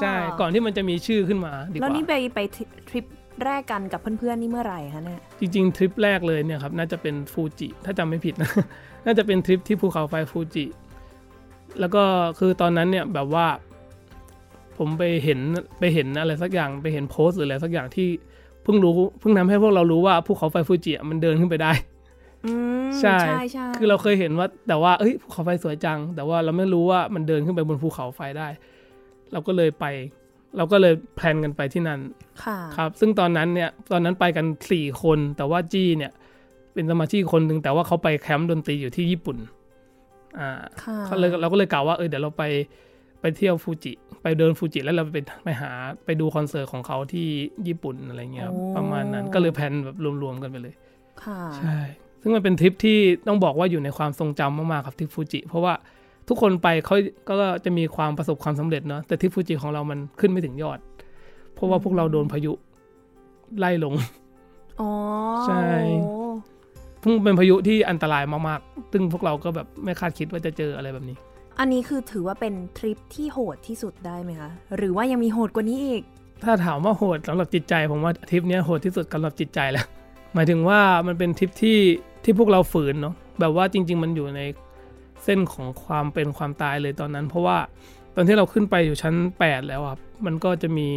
[0.00, 3.04] ใช่ก่อนที่มันจะมีชื่อขึ้นมาดีกแล้วว่านี่ไปไปทริป
[3.44, 8.50] แรกกันกับเพื่อนๆนี่เมื่อไหร่คะเนี่ยจริง ๆ ทริปแรกเลยเนี่ยครับน่าจะเป็นฟูจิถ้าจำไม่ผิดนะ
[9.04, 10.64] น่าจะเป็นทริปที่ภูเขาไฟฟูจิ
[11.80, 12.02] แล้วก็
[12.38, 13.46] คือตอนนั้นเนี่ยแบบว่า
[14.78, 15.40] ผมไปเห็น
[15.78, 18.08] ไปเห็นอะไรสักอย่างไปเห็นโพสต์หรืออะไรสักอย่างที่
[18.62, 21.72] เพิ่งรู้เพิ่งทำให้พวกเรารู้ว่าภูเขาไฟฟูจิอะมันเดินขึ้นไปได้
[22.44, 22.52] อื
[22.84, 28.48] มใช่ใช่ใช่คือเราเคยเห็นว่า แต่ว่าเอ้ยภูเขาไฟสวยจัง แต่ว่าเราไม่รู้ว่ามันเดินขึ้นไปบนภูเขาไฟได้
[29.32, 29.84] เราก็เลยไป
[30.56, 32.00] เราก็เลย plan กันไปที่นั่น
[32.44, 36.12] ค่ะครับ ซึ่งตอนนั้นเนี่ย ตอนนั้นไปกันสี่คน แต่ว่าจี้เนี่ย
[36.74, 39.36] เป็นสมาชิกคนหนึ่งแต่ว่าเขาไปแคมป์ดนตรีอยู่ที่ญี่ปุ่น
[40.38, 40.50] อ่า
[40.82, 42.44] ค่ะเขาเลยเราก็เลยกล่าวว่าเออเดี๋ยวเราไป
[43.20, 45.70] ไปเที่ยวฟูจิ ไปเดินฟูจิแล้วเราไปไปหา
[46.04, 47.26] ไปดูคอนเสิร์ตของเขาที่
[47.68, 50.74] ญี่ปุ่นอะไรเงี้ยครับประมาณนั้นก็เลย plan แบบรวมๆกันไปเลย
[51.24, 51.78] ค่ะ ใช่
[52.20, 55.74] ซึ่งมันเป็นทริปที่ต้องบอกว่าอยู่ในความทรงจำมากๆครับทริปฟูจิ เพราะว่า
[56.28, 56.96] ทุกคนไปเขา
[57.28, 57.34] ก็
[57.64, 60.78] จะมีความประสบความสำเร็จเนาะแต่ทริปฟูจิของเรามันขึ้นไม่ถึงยอด
[61.54, 62.52] เพราะว่าพวกเราโดนพายุ
[63.58, 63.94] ไล่ลง
[64.80, 64.90] อ๋อ
[65.44, 65.62] ใช่
[66.02, 66.23] โอ้
[67.04, 71.16] เพิ่งเป็นพายุที่อันตรายมากๆซึ่งพวกเราก็แบบไม่คาดคิดว่าจะเจออะไรแบบนี้
[71.58, 76.02] อันนี้คือถือว่าเป็นทริปที่โหดที่สุดได้ไหมคะ หรือว่ายังมีโหดกว่านี้อีก
[76.44, 79.86] ถ้าถามว่าโหดสำหรับจิตใจผมว่าทริปเนี้ยโหดที่สุดสำหรับจิตใจแล้ว
[80.34, 81.78] หมายถึงว่ามันเป็นทริปที่
[82.24, 84.40] ที่พวกเราฝืนเนาะ แบบว่าจริง ๆ มันอยู่ใน
[85.24, 87.58] เส้นของความเป็นความตายเลยตอนนั้น เพราะว่า
[88.14, 90.88] ตอนที่เราขึ้นไปอยู่ชั้น 8 แล้วอะมันก็จะมี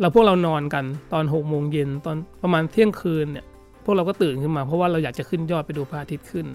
[0.00, 3.44] เราพวกเรานอนกันตอน6โมงเย็นตอนประมาณเที่ยงคืนเนี่ย
[3.84, 6.46] พวกเราก็ตื่นขึ้นมา เพราะว่าเราอยากจะขึ้นยอดไปดูพระอาทิตย์ขึ้น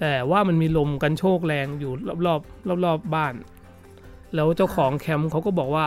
[0.00, 1.92] แต่ว่ามันมีลมกันโชกแรงอยู่
[2.26, 3.34] รอบๆรอบๆบ้าน
[4.34, 5.86] แล้วเจ้าของแคมป์เขาก็บอกว่า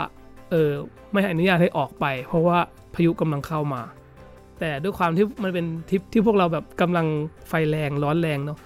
[0.52, 0.72] เออ
[1.12, 2.58] ไม่อนุญาตให้ออกไป เพราะว่า
[2.94, 3.82] พายุกำลังเข้ามา
[4.60, 7.08] แต่ด้วยความที่มันเป็นทริปที่พวกเราแบบกำลัง
[7.50, 8.60] ไฟแรงร้อนแรงเนาะ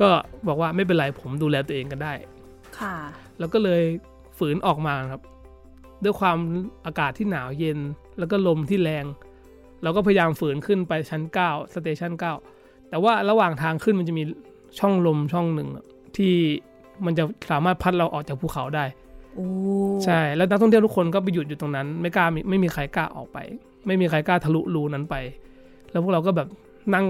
[0.00, 0.08] ก็
[0.46, 2.12] บอกว่าไม่เป็นไรผมดูแลตัวเองกันได้
[2.78, 2.96] ค่ะ
[3.38, 3.82] แล้วก็เลย
[4.38, 5.22] ฝืนออกมาครับ
[6.04, 6.38] ด้วยความ
[6.86, 7.78] อากาศที่หนาวเย็น
[8.18, 9.04] แล้วก็ลมที่แรง
[9.82, 12.12] เราก็พยายามฝืนขึ้นไปชั้น9สเตชัน
[12.50, 14.22] 9แต่ว่าระหว่างทางขึ้นมันจะมี
[14.78, 15.84] ช่องลมช่องหนึ่งอะ
[16.16, 16.34] ที่
[17.04, 18.84] มันจะสามารถพัดเราออกจากภูเขาได้
[19.34, 19.46] โอ้
[20.04, 23.38] ใช่แล้วนักท่องเที่ยวทุกคนก็ไปหยุดอยู่ตรงนั้น ไม่กล้ามีไม่มีใครกล้าออกไป
[23.86, 25.14] ไม่มีใครกล้าทะลุรูนั้นไป
[25.90, 26.48] แล้วพวกเราก็แบบ
[26.94, 27.04] นั่ง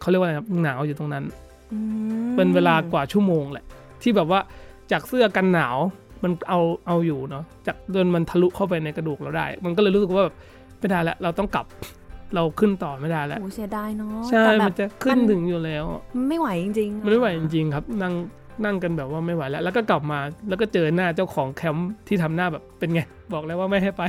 [0.00, 1.24] เขาเรียกว่าอะไรครับหนาวอยู่ตรงนั้น
[1.72, 1.78] อื
[2.30, 3.64] มเป็นเวลากว่าชั่วโมงแหละ
[4.02, 4.40] ที่แบบว่า
[4.92, 5.76] จากเสื้อกันหนาว
[6.22, 10.36] มันเอาเอาอยู่เนาะจากจนมันทะลุเข้าไปในกระดูกเราได้ มันก็เลยรู้สึกว่าแบบ
[10.78, 11.66] ไม่ได้แล้วเราต้องกลับ
[12.34, 15.84] เราขึ้นต่อไม่ได้แล้วโอ้เสียดายเนาะใช่แต่แบบมันจะขึ้นถึงอยู่แล้ว
[16.16, 18.14] มันไม่ไหวจริงๆมันไม่ไหวจริงๆครับนั่ง
[18.64, 23.00] นั่งกันแบบว่าไม่ไหวแล้ว แล้วก็กลับมาแล้วก็เจอหน้าเจ้าของแคมป์ที่ทำหน้าแบบเป็นไง
[23.32, 24.02] บอกแล้วว่าไม่ให้ไป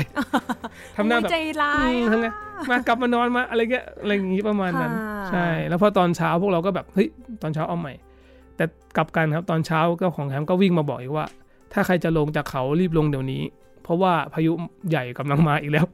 [0.95, 2.27] ทำหน้าแบบโอ้ยใจร้ายอืมทำไง
[2.69, 7.07] มากลับมานอนมาอะไรเงี้ยอะไรอย่างงี้ประมาณนั้นค่ะใช่ แล้วพอตอนเช้าพวกเราก็แบบเฮ้ย
[7.41, 7.93] ตอนเช้าเอาใหม่
[8.55, 8.65] แต่
[8.97, 11.25] กลับกันครับตอนเช้าเจ้าของแคมป์ก็วิ่งมาบอกอีกว่า
[11.73, 13.43] ถ้าใครจะลงจากเขารีบลงเดี๋ยวนี้
[13.83, 14.51] เพราะว่าพายุ
[14.89, 15.85] ใหญ่กำลังมาอีกแล้ว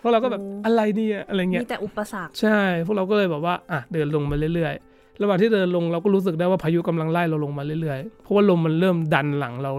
[0.00, 9.72] พวกเราก็แบบอะไรเนี่ยอะไรเงี้ยมีแต่อุปสรรคใช่ พวกเราก็เลยแบบว่าอะเดินลงมาเรื่อยๆ ระหว่างที่เดินลงเราก็รู้สึกได้ว่าพายุกำลังไล่เราลงมาเรื่อยๆ เพราะว่าลมมันเริ่มดันหลังเรา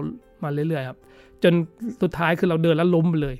[0.44, 0.98] มาเรื่อยๆครับ
[1.42, 1.54] จน
[2.02, 3.36] สุดท้ายคือเราเดินแล้วล้มไปเลย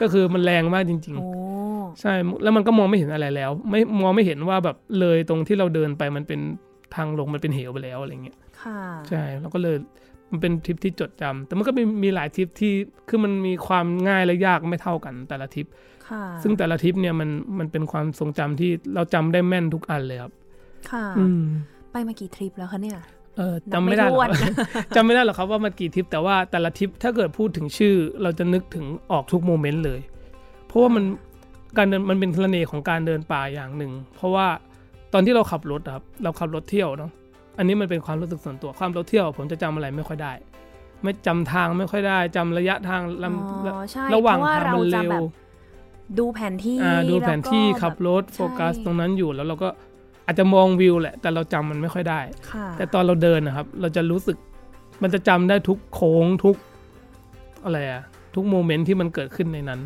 [0.00, 6.40] ก็คือมันแรงมากจริงโอ้ๆใช่ แล้วมันก็มองไม่เห็นอะไรแล้ว ไม่มองไม่เห็นว่าแบบเลยตรงที่เราเดินไปมันเป็น
[6.94, 9.76] ทางลงมันเป็นเหวไปแล้วอะไรเงี้ย ค่ะ ใช่เราก็เลย
[10.30, 12.72] มันเป็นทริปที่จดจำแต่มันก็มีมีหลายทริปที่
[13.08, 15.66] คือมันมีความง่ายและยากไม่เท่ากันแต่ละทริป
[15.97, 15.97] ค่ะ
[16.42, 20.32] ซึ่งแต่ละทริปเนี่ยมันมันเป็นความทรงจำที่เราจำได้แม่นทุกอันเลยครับ
[20.90, 21.42] ค่ะอืม
[21.92, 22.98] ไปมากี่ทริปแล้วคะเนี่ย
[23.36, 30.00] เออจำไม่ได้หรอกนับไม่ถ้วนจำไม่ได้หรอกครับว่ามันกี่ทริป แต่ว่าแต่ละทริปถ้าเกิดพูดถึงชื่อ เราจะนึกถึงออกทุกโมเมนต์เลย
[30.66, 31.04] เพราะว่ามัน
[31.76, 34.46] การเดินมันเป็นเสน่ห์ของการเดินป่าอย่างหนึ่ง เพราะว่า
[35.12, 37.10] ตอนที่เราขับรถอะครับ เราขับรถเที่ยวเนาะ
[37.58, 40.32] อันนี้มันเป็นความรู้สึกส่วนตัวความรถเที่ยว ผมจะจำอะไรไม่ค่อยได้
[41.02, 45.22] ไม่จำทางไม่ค่อยได้จำระยะทางลำอ๋อใช่ระหว่างเพราะว่าทางมันเราจะเร็วแบบ
[46.18, 49.68] ดูแผนที่อ่าดูแผนที่ล้วก็ขับรถแบบโฟกัสใช่ตรงนั้นอยู่แล้วเราก็
[50.26, 52.20] อาจจะมองวิวแหละ แต่เราจำมันไม่ค่อยได้
[52.52, 54.36] ค่ะแต่ตอนเราเดินนะครับ เราจะรู้สึก
[55.02, 56.56] มันจะจำได้ทุกโค้งทุก
[57.64, 58.02] อะไรอะ
[58.34, 59.80] ทุกโมเมนต์ที่มันเกิดขึ้นในนั้น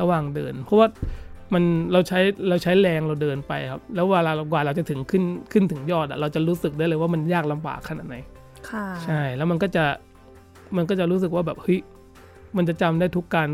[0.00, 0.88] ระหว่างเดิน เพราะว่า
[1.54, 8.16] มันเราใช้เราใช้แรงเราเดินไปครับ แล้วเวลาเรากว่าเราจะถึงขึ้นขึ้นถึงยอดอะเราจะรู้สึกได้เลยว่ามันยากลำบากขนาดไหน
[8.70, 9.84] ค่ะใช่แล้วมันก็จะ
[10.76, 11.80] มันก็จะรู้สึกว่าแบบเฮ้ย
[12.56, 13.48] มันจะจำได้ทุกการ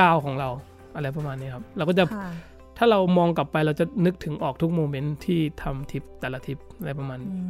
[0.00, 0.48] ก้าวของเรา
[0.94, 2.30] อะไรประมาณนี้ครับ เราก็จะค่ะ
[2.78, 7.44] ถ้าเรามองกลับไปเราจะนึกถึงออกทุกโมเมนต์ที่ทำทริปแต่ละทริปอะไรประมาณอืนี้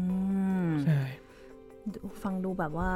[0.66, 1.00] มใช่
[1.92, 2.90] ดูฟังดูแบบว่า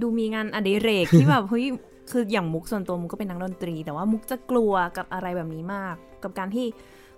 [0.00, 1.64] ดูมีงานอดิเรกที่แบบเฮ้ย
[2.10, 6.66] คืออย่างมุกส่วนตัวมุกก็เป็นนักดนตรี แต่ว่ามุกจะกลัวกับอะไรแบบนี้มาก กับการที่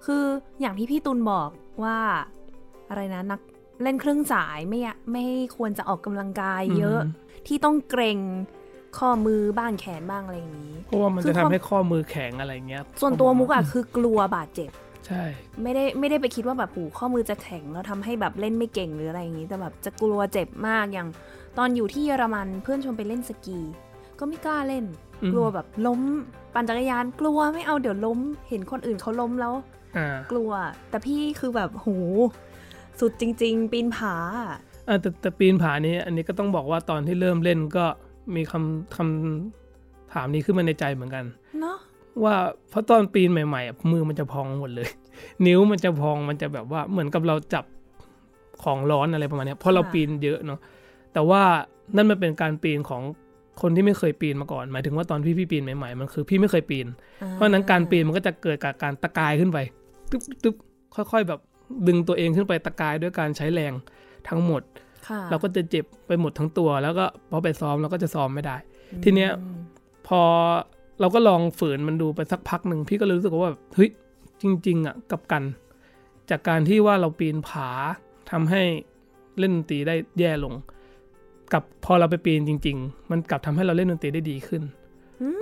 [0.07, 0.23] คือ
[0.61, 1.51] อย่างที่พี่ตุลบอก
[1.85, 1.99] ว่า
[2.89, 3.41] อะไรนะนัก
[3.83, 5.25] เล่นเครื่องสายไม่อยากไม่
[5.57, 7.05] ควรจะออกกำลังกายเยอะม
[7.47, 8.19] ที่ต้องเกรง
[8.99, 14.71] ข้อมือบ้างแขนบ้างอะไรอย่างนี้เพราะว่ามันคือจะความทำให้ข้อมือแข็งอะไรเงี้ย ส่วนตัวมุกอะคือกลัวบาดเจ็บ
[15.07, 15.23] ใช่
[15.63, 21.09] ไม่ได้ไม่ได้ไปคิดว่าแบบหูข้อมือจะแข็งแล้วทำให้แบบเล่นไม่เก่งหรืออะไรอย่างนี้แต่แบบจะกลัวเจ็บมากอย่าง
[21.59, 23.59] ตอนอยู่ที่เยอรมันเพื่อนชวนไปเล่นสกี
[24.19, 24.85] ก็ไม่กล้าเล่น
[25.23, 26.01] อืมกลัวแบบล้ม
[26.55, 29.55] ปั่นจักรยานกลัวไม่เอาเดี๋ยวล้ม เห็นคนอื่นเขาล้มแล้ว
[29.97, 30.51] อ่ากลัว
[30.91, 31.89] แต่พี่คือแบบโห
[33.01, 34.15] สุดจริง ๆ ปีนผา
[34.89, 37.87] อ่าแต่แต่ปีนผานี้อันนี้ก็ต้องบอกว่าตอนที่เริ่มเล่นก็
[38.37, 41.25] มีคำคำถามนี้ขึ้นมาในใจเหมือนกัน
[41.61, 41.77] เนาะ
[42.25, 42.35] ว่า
[42.71, 44.89] เพราะตอนปีนใหม่ๆอะมือมันจะพองหมดเลย
[45.47, 47.65] นิ้วมันจะพองมันจะแบบว่าเหมือนกับเราจับ
[48.63, 50.59] ของร้อนอะไรประมาณเนี้ยเพราะเราปีนเยอะเนาะ
[51.13, 51.43] แต่ว่า
[51.97, 53.03] นั่นมันเป็นการปีนของ
[53.61, 56.87] คนที่ไม่เคยปีนมาก่อน หมายถึงว่าตอนพี่พี่ปีนใหม่ๆมันคือ พี่ไม่เคยปีน
[57.33, 59.59] เพราะฉะนั้นการปีนมันก็จะเกิดจากการตะกายขึ้นไป
[60.11, 60.55] ตึ๊บตึ๊บ
[60.95, 61.41] ค่อย ๆ แบบ
[61.87, 63.73] ดึงตัวเองขึ้นไปตะกายด้วยการใช้แรง
[64.29, 64.88] ทั้งหมดค่ะ
[65.31, 68.57] เราก็จะเจ็บไปหมดทั้งตัว แล้วก็พอไปซ้อมเราก็จะซ้อมไม่ได้
[69.05, 69.59] ทีเนี้ยอืม
[70.09, 70.23] พอ
[71.01, 73.91] เราก็ลองฝืนมันดูไปสักพักหนึ่งพี่ก็เลยรู้สึกว่าแบบเฮ้ย
[74.43, 75.43] จริง ๆอะกลับกัน
[76.31, 77.69] จากการที่ว่าเราปีนผา
[78.31, 78.63] ทำให้
[79.39, 80.55] เล่นดนตรีได้แย่ลง
[81.53, 84.63] กับพอเราไปปีนจริง ๆ มันกลับทำให้เราเล่นดนตรีได้ดีขึ้น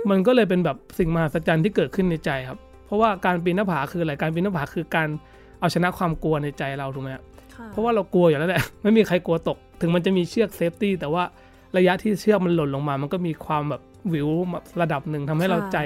[0.09, 5.09] มันก็เลยเป็นแบบสิ่งมหัศจรรย์ที่เกิดขึ้นในใจครับ เพราะว่าการปีนหน้าผาคืออะไรการปีนหน้าผาคือการ
[5.59, 7.36] เอาชนะความกลัวในใจเราถูกไหมครับค่
[7.71, 11.23] เพราะว่าเรากลัวอยู่แล้วแหละ ไม่มีใครกลัวตก ถึงมันจะมีเชือก safety แต่ว่า
[11.77, 13.81] ระยะที่เชือกมันหล่นลงมา มันก็มีความแบบ
[14.13, 14.29] หวิว
[14.81, 15.77] ระดับหนึ่งทำให้เราใจ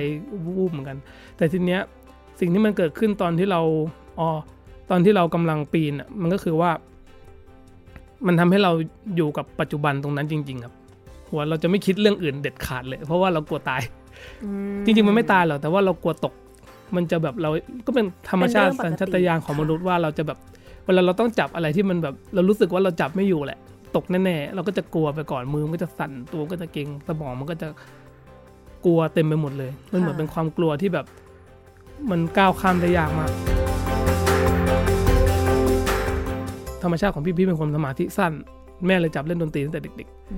[0.56, 0.98] วูบเหมือนกัน
[1.38, 1.82] แต่ทีเนี้ย
[2.40, 3.62] สิ่งที่มันเกิดขึ้นตอนที่เรา
[4.20, 4.30] อ๋อ
[4.90, 6.72] ตอนที่เรากำลังปีนอะมันก็คือว่า
[8.28, 8.72] มันทำให้เรา
[9.16, 10.74] อยู่กับปัจจุบันตรงนั้นจริง ๆ ครับ
[11.30, 13.82] หัวเราจะไม่คิดเรื่องอื่นเด็ดขาดเลย เพราะว่าเรากลัวตาย
[14.44, 14.50] อื
[14.86, 16.34] จริง ๆ มันไม่ตายหรอกแต่ว่าเรากลัวตก
[16.96, 17.50] มันจะแบบเรา
[17.86, 20.40] ก็เป็นธรรมชาติเป็นเรื่องปกติสัญชาตญาณของมนุษย์ว่าเราจะแบบ
[20.86, 23.60] เวลาเราต้องจับอะไรที่มันแบบเรารู้สึกว่าเราจับไม่อยู่แหละ
[23.96, 27.68] ตกแน่ๆเราก็จะกลัวไปก่อนมือมันก็จะสั่นตัวก็จะเกร็งสมองมันก็จะ
[28.86, 31.06] กลัวเต็มไปหมดเลย มันเหมือนเป็นความกลัวที่แบบ
[32.12, 33.32] มันก้าวข้ามได้ยากมาก
[36.84, 38.34] ธรรมชาติของพี่พี่เป็นคนสมาธิสั้น
[38.88, 40.38] แม่เลยจับเล่นดนตรีตั้งแต่เด็กอื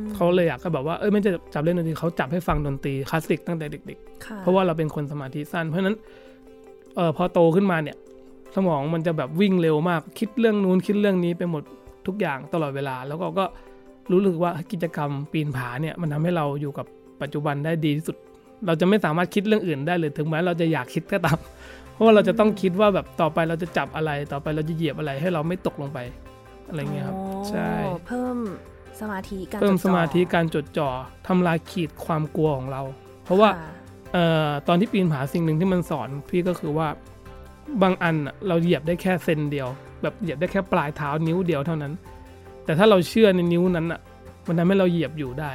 [0.00, 5.96] มๆเขาเลยอยากก็แบบว่าเอ้ยไม่จะจับเล่นดนตรีเขาจับให้ฟังดนตรีคลาสสิกตั้งแต่เด็กๆค่เพราะว่าเราเป็นคนสมาธิสั้น เพราะฉะนั้น
[6.96, 7.96] เออพอโตขึ้นมาเนี่ย
[8.56, 11.62] สมองมันจะแบบวิ่งเร็วมาก คิดเรื่องนู้นคิดเรื่องนี้ไปหมด
[12.06, 13.44] ทุกอย่างตลอดเวลา แล้วก็ก็
[14.12, 16.86] รู้สึกว่ากิจกรรมปีนผาเนี่ยมันทำให้เราอยู่กับ
[17.22, 18.16] ปัจจุบันได้ดีที่สุด
[18.66, 21.38] เราจะไม่สามารถคิดเรื่องอื่นได้เลยถึงแม้เราจะอยากคิดก็ตาม
[21.92, 25.98] เพราะว่าเราจะต้องคิดว่าแบบต่อไปเราจะจับอะไรต่อไปเราจะเหยียบอะไรให้เราไม่ตกลงไป
[26.68, 27.70] อะไรเงี้ยครับโอ้ใช่
[28.06, 28.38] เพิ่ม
[29.00, 30.88] สมาธิการเพิ่มจดจ่อสมาธิการจดจ่อ
[31.28, 32.82] ทำลายขีดความกลัวของเรา
[33.24, 33.68] เพราะว่าค่
[34.12, 36.88] เอ่อตอนที่ปีนผาสิ่งหนึ่งที่มันสอนพี่ก็คือว่า
[37.82, 38.14] บางอัน
[38.48, 39.68] เราเหยียบได้แค่เซนเดียว
[40.02, 41.92] แบบเหยียบได้แค่ปลายเท้านิ้วเดียวเท่านั้น
[42.64, 44.00] แต่ถ้าเราเชื่อในนิ้วนั้นอะ
[44.48, 45.52] มันทำให้เราเหยียบอยู่ได้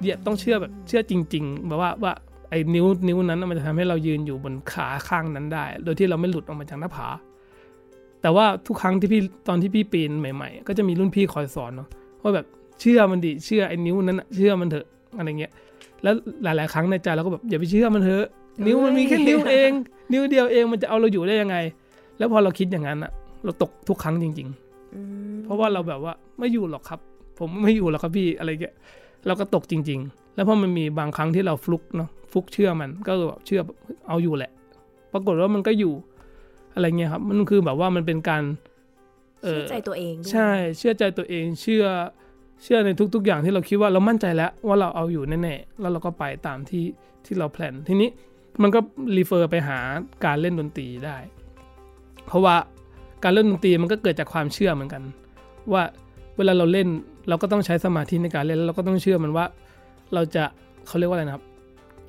[0.00, 2.12] เหยียบต้องเชื่อแบบเชื่อจริง ๆ แบบว่าว่า
[2.50, 7.08] ไอ้นิ้วนิ้วนั้นน่ะมันจะทำให้เรายืนอยู่บนขาข้างนั้นได้ โดยที่เราไม่หลุดออกมาจากหน้าผา
[8.22, 11.88] แต่ว่าทุกครั้งที่พี่ตอนที่พี่ปีนใหม่ ๆ ก็จะมีรุ่นพี่คอยสอนเนาะ
[12.22, 12.46] ว่าแบบ
[12.80, 14.86] เชื่อมันดิเชื่อไอ้นิ้วนั้นเชื่อมันเถอะ
[15.18, 15.52] อะไรเงี้ย
[16.02, 18.26] แล้วหลาย ๆ ครั้งในใจเราก็แบบอย่าไปเชื่อมันเถอะ
[18.66, 19.72] นิ้วมันมีแค่นิ้วเอง
[20.12, 21.56] นิ้วเดียวเองมันจะเอาเราอยู่ได้ยังไง
[22.18, 23.12] แล้วพอเราคิดอย่างนั้นอะ
[23.44, 24.48] เราตกทุกครั้งจริง
[24.94, 25.00] อื
[25.32, 27.00] มๆเพราะว่าเราแบบว่าไม่อยู่หรอกครับ
[27.38, 28.74] ผมไม่อยู่หรอกครับพี่อะไรเงี้ย
[29.26, 33.76] เราก็ตกจริง ๆ แล้วพอมันมีบางครั้งที่เราฟลุกเนาะฟลุกเชื่อมันก็คือแบบเชื่อแบบ
[34.08, 34.50] เอาอยู่แหละ
[35.12, 35.92] ปรากฏว่ามันก็อยู่
[36.74, 38.42] อะไรเงี้ยครับ มันคือแบบว่ามันเป็นการ
[39.42, 41.84] เอเชื่ออใจตัวเองด้วยใช่ เชื่อใจตัวเองเชื่อ
[42.62, 46.84] เชื่อในทุก ๆ อย่างที่เราคิดว่าเรามั่นใจแล้วว่าเราเอาอยู่แน่ๆแล้วเราก็ไปตามที่
[47.24, 48.08] ที่เรา plan ทีนี้
[48.62, 48.80] มันก็
[49.16, 49.78] refer ไปหา
[50.24, 51.16] การเล่นดนตรีได้
[52.26, 52.56] เพราะว่า
[53.22, 55.02] การเล่นดนตรีมันก็เกิดจากความเชื่อเหมือนกัน
[55.72, 55.82] ว่า
[56.36, 56.88] เวลาเราเล่น
[57.28, 59.44] เราก็ต้องใช้สมาธิในการเล่นแล้วเราก็ต้องเชื่อมันว่า
[60.14, 60.44] เราจะ
[60.86, 61.44] เขาเรียกว่าอะไรนะครับ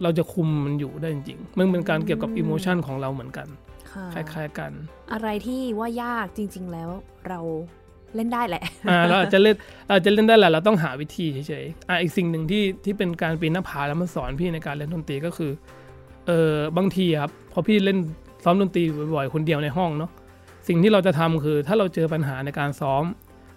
[0.03, 3.47] เราจะคุมมันอยู่ได้จริงๆมันเป็นการเกี่ยวกับ emotion ของเราเหมือนกัน
[3.91, 4.71] ค่ะคล้ายๆกัน
[5.13, 6.89] อะไรที่ว่ายากจริง ๆ แล้ว
[7.27, 7.39] เรา
[8.15, 9.55] เล่นได้แหละอ่าเราอาจจะเล่น
[9.85, 15.51] เราอาจจะเล่นได้แหละเราต้องหาวิธีเฉยๆอ่าอีกสิ่งหนึ่งที่ที่เป็นการปีนหน้าผาแล้วมาสอนพี่ในการเล่นดนตรีก็คือ
[16.27, 17.97] เออบางทีอะครับพอพี่เล่น
[18.43, 18.83] ซ้อมดนตรี
[19.15, 20.11] บ่อยๆคนเดียวในห้องเนาะ
[20.67, 23.03] สิ่งที่เราจะทำคือ ถ้าเราเจอปัญหาในการซ้อม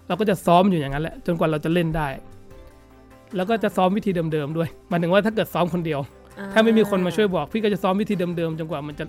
[0.09, 2.09] เราก็จะซ้อมอยู่อย่างนั้นแหละจนกว่าเราจะเล่นได้
[3.37, 6.01] แล้วก็จะซ้อมวิธีเดิมๆด้วยหมายถึงว่าถ้าเกิดซ้อมคนเดียว
[6.53, 9.05] ถ้าไม่มีคนมาช่วยบอก พี่ก็จะซ้อมวิธีเดิมๆจนกว่ามันจะ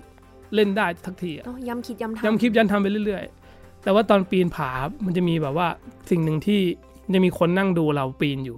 [0.54, 4.70] เล่นได้ทักทีอะต้องย้ำคิดย้ำทำย้ำคลิปยันทำไปเรื่อยๆ แต่ว่าตอนปีนผา
[5.04, 5.68] มันจะมีแบบว่า
[6.10, 6.60] สิ่งหนึ่งที่
[7.14, 8.56] จะมีคนนั่งดูเราปีนอยู่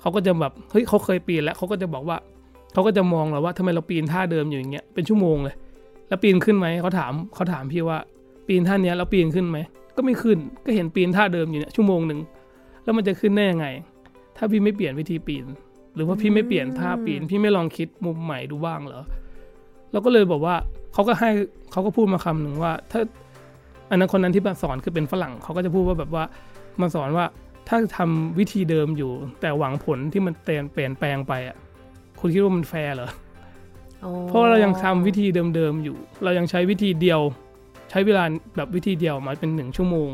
[0.00, 2.16] เขาก็จะแบบเฮ้ยเขาเคยปีนแล้วเขาก็จะบอกว่า
[2.74, 5.54] เขาก็จะมองเราว่าทำไมเราปีนท่าเดิมอยู่อย่างเงี้ยเป็นชั่วโมงเลย
[6.08, 7.98] แล้วปีนขึ้นไหมเขาถามเขาถามพี่ว่า
[8.46, 9.58] ปีนท่าเนี้ยแล้วปีนขึ้นไหม
[9.96, 12.20] ก็ไม่ขึ้นก็เห็นปีนท่าเดิมอยู่เนี่ยชั่วโมงหนึ่ง
[12.84, 13.66] แล้วมันจะขึ้นได้ยังไง
[14.36, 15.44] ถ้าพี่ไม่เปลี่ยนวิธีปีน
[15.94, 19.04] หรือว่าพี่ไม่เปลี่ยนท่าปีน พี่ไม่ลองคิดมุมใหม่ดูบ้างเหรอ
[19.92, 20.54] เราก็เลยบอกว่า
[20.92, 21.30] เขาก็ให้
[21.72, 23.00] เขาก็พูดมาคำหนึ่งว่า ถ้า
[23.90, 26.24] อันนั้นคนนั้นที่มาสอนคือเป็นฝรั่งเขาก็จะพูดว่าแบบว่า
[26.80, 27.26] มาสอนว่า
[27.68, 29.10] ถ้าทำวิธีเดิมอยู่
[29.40, 31.56] แต่หวังผลที่มันเปลี่ยนเปลี่ยนแปลงไปอะ
[32.26, 33.10] คุณคิดว่ามันแฟร์เหรอ
[34.02, 37.20] โอ้เพราะว่าเรายังทำวิธีเดิมๆอยู่ เรายังใช้วิธีเดียว
[37.90, 38.24] ใช้เวลา
[38.56, 40.10] แบบวิธีเดียวมาเป็นหนึ่งชั่วโมง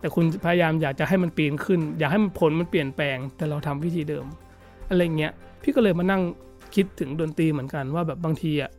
[0.00, 4.24] แต่คุณพยายามอยากจะให้มันปีนขึ้น อยากให้มันผลมันเปลี่ยนแปลง แต่เราทำวิธีเดิม
[4.88, 5.32] อะไรเงี้ย
[5.62, 6.22] พี่ก็เลยมานั่ง
[6.74, 8.70] คิดถึงดนตรีเหมือนกันว่าแบบบางทีอะ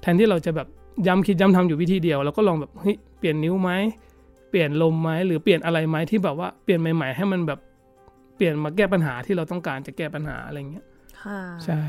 [0.00, 0.68] แทนที่เราจะแบบ
[1.06, 3.70] ย้ำคิดย้ำทำอยู่วิธีเดียวเราก็ลองแบบเฮ้ยเปลี่ยนนิ้วไหม
[4.50, 7.60] เปลี่ยนลมไหมหรือเปลี่ยนอะไรไหมที่แบบว่าเปลี่ยนใหม่ ๆ ให้มันแบบ
[8.36, 10.95] เปลี่ยนมาแก้ปัญหาที่เราต้องการจะแก้ปัญหาอะไรเงี้ยค่ะ
[11.64, 11.82] ใช่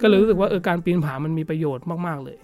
[0.00, 2.36] ก็เลยรู้สึกว่าเออการปีนผามันมีประโยชน์มากๆเลย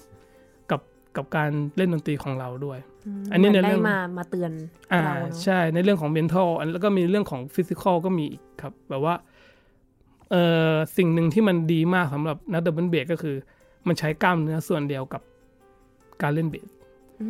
[0.70, 0.80] กับ
[1.16, 2.78] กับการเล่นดนตรีของเราด้วย
[3.22, 4.52] มอันนี้เหมืในเรื่ได้องมามาเตือน
[4.92, 9.14] อ่าเราเนอะใช่ในเรื่องของ mental อันแล้วก็มีเรื่องของ physical ก็มีอีกครับ แบบว่า
[10.30, 10.36] เอ
[10.72, 13.36] อสิ่งหนึ่งที่มันดีมากสำหรับนักดับเบิลเบสก็คือ
[13.88, 15.22] มันใช้กล้ามเนื้อส่วนเดียวกับ
[16.22, 16.68] การเล่นเบส
[17.22, 17.28] อื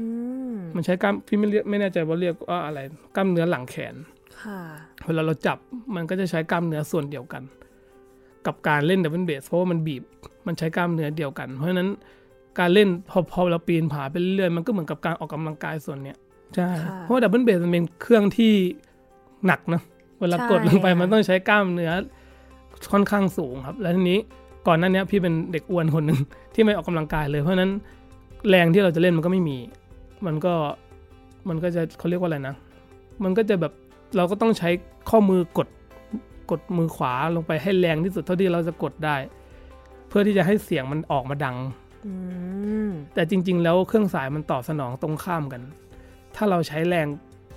[0.54, 2.78] มมันใช้กล้ามพี่ไม่เรียกไม่แน่ใจว่าเรียกว่าอะไร
[3.16, 3.94] กล้ามเนื้อหลังแขน
[4.42, 4.60] ค่ะ
[5.06, 5.58] เวลาเราจับ
[5.94, 7.42] มันก็จะใช้กล้ามเนื้อส่วนเดียวกัน
[8.46, 10.02] กับการเล่นดับเบิลเบสเพราะว่ามันบีบ
[10.46, 11.88] มันใช้กล้ามเนื้อเดียวกัน เพราะฉะนั้น
[12.58, 16.16] การเล่นพอพอเราปีนผาไปเรื่อยๆมันก็เหมือนกับการออกกำลังกายส่วนเนี้ย
[16.56, 18.52] ใช่ค่ะเพราะว่าดับเบิลเบสมันเป็นเครื่องที่
[19.46, 19.82] หนักนะ
[20.20, 21.92] เวลากดลงไปใช่มันต้องใช้กล้ามเนื้อ
[22.92, 24.18] ค่อนข้างสูงครับ แล้วทีนี้
[24.66, 26.18] ก่อนหน้านี้พี่เป็นเด็กอ้วนคนหนึ่ง
[26.54, 27.70] ที่ไม่ออกกำลังกายเลย เพราะฉะนั้น
[28.48, 29.58] แรงที่เราจะเล่นมันก็ไม่มี
[30.26, 30.54] มันก็
[31.48, 32.54] มันก็จะเขาเรียกว่าอะไรนะ
[33.24, 33.72] มันก็จะแบบ
[34.16, 34.68] เราก็ต้องใช้
[35.10, 35.68] ข้อมือกด
[36.50, 39.16] กดมือขวาลงไปให้แรงที่สุดเท่าที่เราจะกดได้
[40.08, 41.56] เพื่อที่จะให้เสียงมันออกมาดัง
[42.06, 42.12] อื
[42.88, 45.62] มแต่จริง ๆ แล้วเครื่องสายมันตอบสนองตรงข้ามกัน
[46.36, 47.06] ถ้าเราใช้แรง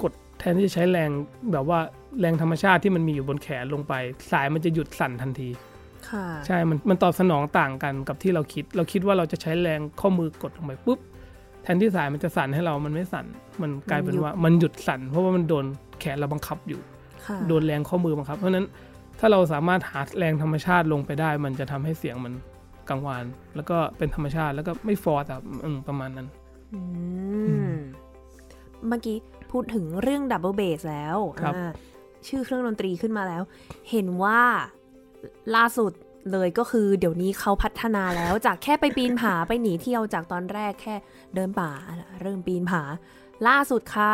[0.04, 1.10] กดแทนที่จะใช้แรง
[1.52, 1.80] แบบว่า
[2.20, 3.94] แรงธรรมชาติที่มันมีอยู่บนแขนลงไป
[4.32, 5.50] สายมันจะหยุดสั่นทันที
[6.10, 11.00] ค่ะใช่ มันมันตอบสนองต่างกันกับที่เราคิด เราคิดว่าเราจะใช้แรงข้อมือกดลงไปปุ๊บ
[11.64, 13.26] แทนที่สายมันจะสั่นให้เรามันไม่สั่น
[13.62, 15.66] มันกลายเป็นว่ามันหยุดสั่น เพราะว่ามันโดน
[16.00, 16.97] แขนเราบังคับอยู่ค่ะ
[17.48, 18.68] โดนแรงข้อมือบังคับ เพราะฉะนั้น
[19.20, 22.34] ถ้าเราสามารถหาแรงธรรมชาติลงไปได้ มันจะทำให้เสียงมัน
[22.90, 26.28] กังวาน แล้วก็เป็นธรรมชาติแล้วก็ไม่ฟอร์สอะอืมประมาณนั้น
[26.74, 26.80] อื
[27.48, 27.78] อืมม
[28.88, 29.18] เมื่อกี้
[29.52, 31.72] พูดถึงเรื่องดับเบิลเบสแล้วครับอ่า
[32.28, 33.44] ชื่อเครื่องดนตรีขึ้นมาแล้ว
[33.92, 34.42] เห็นว่า
[35.56, 35.92] ล่าสุด
[36.32, 40.96] เลยก็คือเดี๋ยวนี้เขาพัฒนาแล้วจากแค่ไปปีนผาไปหนีเที่ยวจากตอนแรกแค่
[41.36, 41.70] เดินป่า
[42.22, 42.82] เริ่มปีนผา
[43.48, 44.14] ล่าสุดค่ะ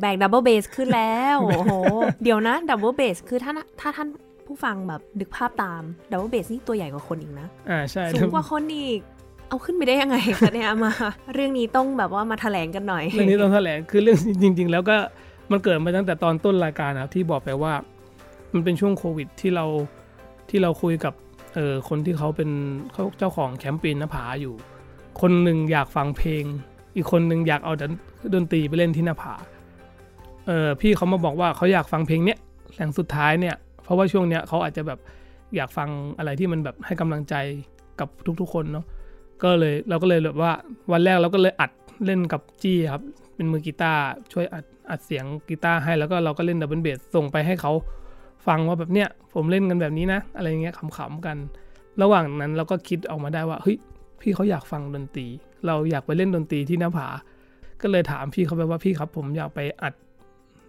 [0.00, 1.72] แบกดับเบิลเบสขึ้นแล้วโอ้โห
[2.22, 4.08] เดี๋ยวนะดับเบิลเบสคือถ้าถ้าท่าน
[4.46, 9.00] ผู้ฟังแบบนึกภาพตามดับเบิลเบสนี่ตัวใหญ่กว่าคนอีกนะอ่าใช่สูงกว่าคนอีก
[9.48, 10.92] เอาขึ้นไปได้ยังไงคะเนี่ยมา
[11.34, 14.96] เรื่องนี้ต้องแบบว่ามาแถลงกันหน่อย เรื่องนี้ต้องแถลงคือเรื่องจริง ๆ แล้วก็
[15.50, 17.72] มันเกิดมาตั้งแต่ตอนต้นรายการนะครับที่บอกไปว่า
[18.52, 19.66] มันเป็นช่วงโควิดที่เรา
[20.50, 21.14] ที่เราคุยกับ
[21.54, 22.50] เออคนที่เขาเป็น
[22.92, 24.54] เขาเจ้าของแคมป์ปีนหน้าผาอยู่
[25.20, 26.44] คนหนึ่งอยากฟังเพลง
[26.96, 27.92] อีกคนหนึ่งอยากเอาดน
[28.34, 29.34] ดนตรีไปเล่นที่หน้าผา
[30.46, 32.38] เออพี่เขามาบอกว่าเขาอยากฟังเพลงเนี้ย
[32.74, 34.98] แหล่งสุดท้ายเนี่ย เพราะว่าช่วงเนี้ยเขาอาจจะแบบ
[35.56, 35.88] อยากฟัง
[36.18, 37.34] อะไรที่มันแบบให้กำลังใจ
[38.00, 38.08] กับ
[38.40, 38.84] ทุกๆคนเนาะ
[39.42, 40.52] ก็เลยเราก็เลยแบบว่า
[40.92, 41.70] วันแรกเราก็เลยอัด
[42.06, 43.02] เล่นกับจี้ครับ
[43.34, 47.72] เป็นมือกีตาร์ช่วยอัดอัดเสียงกีตาร์ให้แล้วก็เราก็เล่นดับเบิลเบสส่งไปให้เขา
[48.46, 51.36] ฟังว่าแบบเนี้ยผมเล่นกันแบบนี้นะ อะไรเงี้ยขำๆกัน
[52.02, 53.76] ระหว่างนั้นเราก็คิดออกมาได้ว่าเฮ้ย
[54.20, 55.26] พี่เขาอยากฟังดนตรี
[55.66, 57.08] เราอยากไปเล่นดนตรีที่หน้าผา
[57.82, 59.94] ก็เลยถามพี่เขาไปว่าพี่ครับผมอยากไปอัด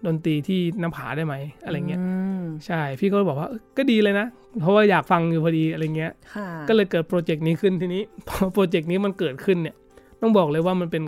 [0.05, 1.35] ดนตรีที่หน้าผาได้ไหม
[1.65, 1.99] อะไรเงี้ย
[2.41, 4.27] มใช่พี่ก็บอกว่าเอ้ยก็ดีเลยนะ
[4.61, 9.75] เพราะว่าอยากฟังอยู่พอดีอะไรเงี้ยค่ะก็เลยเกิดโปรเจกต์นี้ขึ้นทีนี้พอโปรเจกต์นี้มันเกิดขึ้นเนี่ย
[10.21, 11.03] ต้องบอกเลยว่ามันเป็น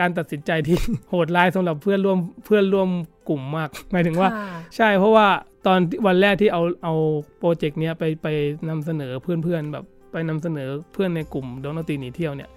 [0.00, 0.76] การตัดสินใจที่
[1.10, 2.88] โหดร้ายสำหรับเพื่อนร่วมเพื่อนร่วม
[3.28, 4.46] กลุ่มมากหมายถึงว่าค่ะ
[4.76, 5.26] ใช่เพราะว่า
[5.66, 6.94] ตอนที่วันแรกที่เอาเอา
[7.38, 8.28] โปรเจกต์เนี้ยไปไป
[8.68, 12.50] นำเสนอเพื่อนๆแบบไปนำเสนอเพื่อนในกลุ่มดนตรีหนีเที่ยวเนี่ย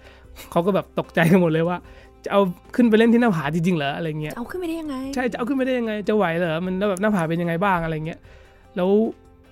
[0.51, 1.77] เขาก็แบบตกใจกันหมดเลยว่า
[2.27, 2.41] จะเอา
[2.75, 8.19] ขึ้นไปเล่นที่หน้าผาจริงๆเหรออะไรเงี้ยเอาขึ้นไปได้ยังไง ใช่จะเอาขึ้นไปได้ยังไงจะไหวเหรอมันแล้วแบบหน้าผาเป็นยังไงบ้างอะไรเงี้ย
[8.75, 8.89] แล้ว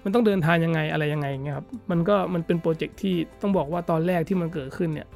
[0.03, 5.07] มันต้องเดินทางยังไงอะไรยังไงเงี้ยครับมันก็มันเป็นโปรเจกต์ที่ต้องบอกว่าตอนแรกที่มันเกิดขึ้นเนี่ย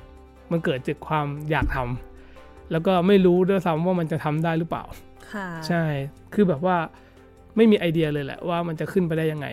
[0.51, 4.84] มันเกิดจากความอยากทำแล้วก็ไม่รู้ด้วยซ้ำว่ามันจะทำได้หรือเปล่า
[5.34, 5.84] ค่ะใช่
[6.34, 6.78] คือแบบว่า
[7.55, 9.47] ไม่มีไอเดียเลยแหละว่ามันจะขึ้นไปได้ยังไง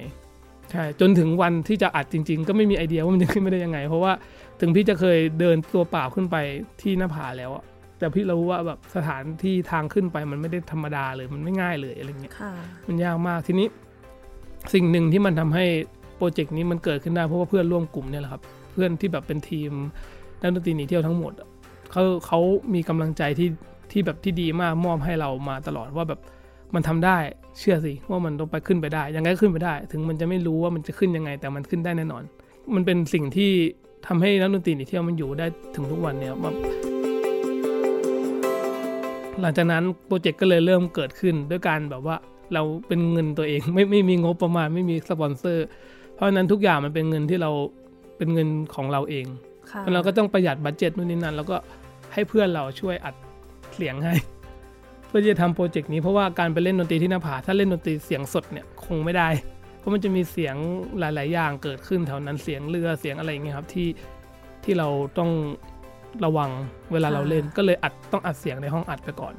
[0.72, 4.12] ใช่จนถึงวันที่จะอัดจริง ๆ ก็ไม่มีไอเดียว่ามันจะขึ้นไปได้ยังไง เพราะว่า
[4.60, 6.36] ถึงพี่จะเคยเดินตัวเปล่าขึ้นไป
[6.80, 7.64] ที่หน้าผาแล้วอะ
[7.98, 12.52] แต่พี่รู้ว่าแบบสถานที่ทางขึ้นไปมันไม่ได้ธรรมดาเลยมันไม่ง่ายเลยอะไรเงี้ยค่ะ
[12.86, 13.68] มันยากมากทีนี้
[14.74, 15.64] สิ่งหนึ่งที่มันทำให้
[16.16, 18.42] โปรเจกต์นี้มันเกิดขึ้นได้เพราะว่าเพื่อนร่วมกลุ่มเนี่ยแหละครับ
[18.72, 19.70] เพื่อนที่แบบเป็นทีม
[20.42, 21.48] นักดนตรีหนีเที่ยวทั้งหมดอะ
[21.92, 22.40] เขาเขา
[22.74, 23.48] มีกำลังใจที่
[23.92, 26.20] ที่แบบที่ดีมากมอบให้เรามาตลอดว่าแบบ
[26.74, 27.16] มันทำได้
[27.58, 32.22] เชื่อสิว่ามันต้องไปขึ้นไปได้ ยังไงก็ขึ้นไปได้ ถึงมันจะไม่รู้ว่ามันจะขึ้นยังไง แต่มันขึ้นได้แน่นอน
[32.74, 33.50] มันเป็นสิ่งที่
[34.06, 36.54] ทำให้นักดนตรีหนีเที่ยวมันอยู่ได้ถึงทุกวันเนี่ยแบบ
[39.40, 42.16] หลังจากนั้นโปรเจกต์ก็เลยเริ่มเกิดขึ้นด้วยการแบบว่า
[42.54, 45.66] เราเป็นเงินตัวเองไม่ไม่มีงบประมาณไม่มีสปอนเซอร์
[46.14, 47.50] เพราะฉะนั้นทุกอย่างมันเป็นเงินที่เรา
[48.16, 49.26] เป็นเงินของเราเอง
[49.70, 51.56] ค่ะแล้วเราก็ต้องประหยัด budget นู่นนี่นั่นแล้วก็
[52.12, 53.14] ให้เพื่อนเราช่วยอัด
[53.74, 54.14] เสียงให้
[55.06, 59.28] เพื่อที่จะทำโปรเจกต์นี้เพราะว่าการไปเล่นดนตรีที่หน้าผาถ้าเล่นดนตรีเสียงสดเนี่ยคงไม่ได้
[59.78, 60.56] เพราะมันจะมีเสียง
[60.98, 63.88] หลาย ๆ อย่างเกิดขึ้นแถวนั้นเสียงเรือเสียงอะไรอย่างเงี้ยครับที่
[64.64, 65.30] ที่เราต้อง
[66.24, 66.50] ระวัง
[66.92, 69.34] เวลาเราเล่นก็เลยอัดต้องอัดเสียงในห้องอัดไปก่อน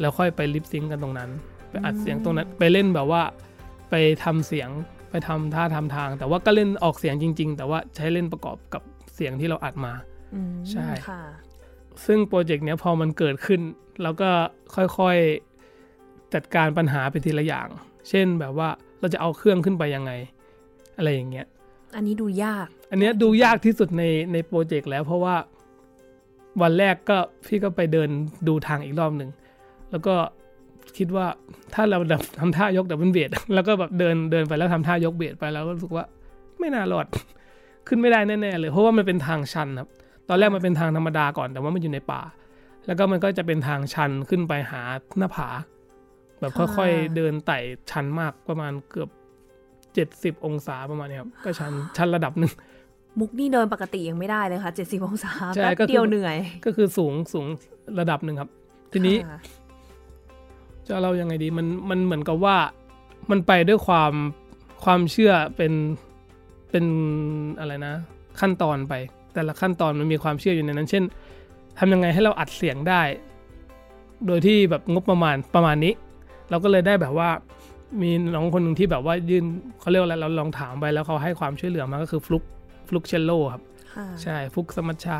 [0.00, 1.30] แล้วค่อยไปลิปซิงก์กันตรงนั้น
[1.70, 3.22] ไปอัดเสียงตรงนั้น ไปเล่นแบบว่า
[3.90, 3.94] ไป
[4.24, 4.68] ทำเสียง
[5.10, 8.82] ไปทำท่าทำทาง แต่ว่าก็เล่นออกเสียงจริง ๆ แต่ว่าใช้เล่นประกอบกับ
[9.14, 9.92] เสียงที่เราอัดมา
[10.34, 11.22] อืมใช่ค่ะ
[12.06, 13.60] ซึ่งโปรเจกต์เนี้ยพอมันเกิดขึ้น
[14.02, 14.30] เราก็
[14.74, 17.68] ค่อยๆจัดการปัญหาไปทีละอย่าง
[18.08, 18.68] เช่นแบบว่า
[19.00, 20.12] เราจะเอาเครื่องขึ้นไปยังไง
[20.96, 21.46] อะไรอย่างเงี้ย
[21.96, 25.34] อันนี้ดูยาก อันเนี้ยดูยากที่สุดในในโปรเจกต์แล้วเพราะว่า
[26.62, 28.08] วันแรกก็พี่ก็ไปเดิน
[28.48, 29.30] ดูทางอีกรอบหนึ่ง
[29.90, 30.14] แล้วก็
[30.96, 31.26] คิดว่า
[31.74, 36.04] ถ้าเราแบบทำท่ายกดับเบิลเบสแล้วก็แบบเดินเดินไปแล้วทำท่ายกเบสไปแล้วก็รู้สึกว่า
[36.58, 37.06] ไม่น่ารอด
[37.88, 39.88] ขึ้นไม่ได้แน่ๆเลย เพราะว่ามันเป็นทางชันครับ
[40.28, 42.22] ตอนแรกมันเป็นทางธรรมดาก่อนแต่ว่ามันอยู่ในป่า
[42.86, 44.80] แล้วก็มันก็จะเป็นทางชันขึ้นไปหา
[45.18, 45.48] หน้าผา
[46.40, 47.58] แบบค่อยๆเดินไต่
[47.90, 49.08] ชันมากประมาณเกือบ
[49.94, 52.52] เจ็ดสิบองศาประมาณเนี้ยครับก็ชันชันระดับหนึ่ง
[53.20, 56.36] มุกนี่เดินปกติยังไม่ได้เลยค่ะ70องศาใช่แป๊บก็คือเดียวเหนื่อย
[56.66, 57.46] ก็คือสูงสูง
[58.00, 58.50] ระดับหนึ่งครับ
[58.92, 59.40] ทีนี้ค่ะ
[60.86, 62.56] จะเรายังไงดีมันมันเหมือนกับว่า
[63.30, 64.12] มันไปด้วยความ
[64.84, 65.72] ความเชื่อเป็น
[66.70, 66.84] เป็น
[67.58, 67.94] อะไรนะ
[68.40, 68.94] ขั้นตอนไป
[69.34, 71.04] แต่ละขั้นตอนมันมีความเชื่ออยู่ในนั้น เช่น
[71.78, 73.02] ทำยังไงให้เราอัดเสียงได้
[74.26, 75.94] โดยที่แบบงบประมาณประมาณนี้
[76.50, 77.28] เราก็เลยได้แบบว่า
[78.02, 79.44] มีน้องคนหนึ่งที่แบบว่ายื่น
[79.80, 82.42] เขาเรียกว่าอะไรเราลองถามไปแล้วเขาให้ความช่วยเหลือมาก็คือฟลุก
[82.88, 83.62] ฟลุกเชลโลครับ
[83.94, 85.16] ค่ะใช่ฟุกสมัชชา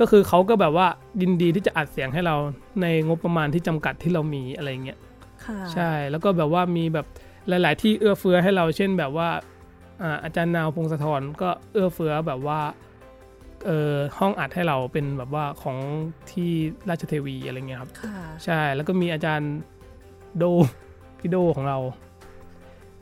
[0.00, 0.86] ก็คือเขาก็แบบว่า
[1.22, 2.36] ยินดีที่จะอัดเสียงให้เรา
[2.82, 4.98] ในงบประมาณที่จำกัดที่เรามีอะไรเงี้ย
[5.44, 7.06] ค่ะใช่แล้วก็แบบว่ามีแบบ
[7.48, 9.28] หลาย ๆ ที่เอื้อเฟื้อให้เราเช่นแบบว่า
[10.02, 12.60] อ่าอาจารย์นาวพงศธรก็เอื้อเฟื้อแบบว่า
[13.66, 15.78] เออห้องอัดให้เราเป็นแบบว่าของ
[16.30, 16.50] ที่
[16.88, 19.52] ราชเทวีอะไรเงี้ยครับค่ะใช่แล้วก็มีอาจารย์
[20.38, 20.44] โด
[21.18, 21.78] พี่โดของเรา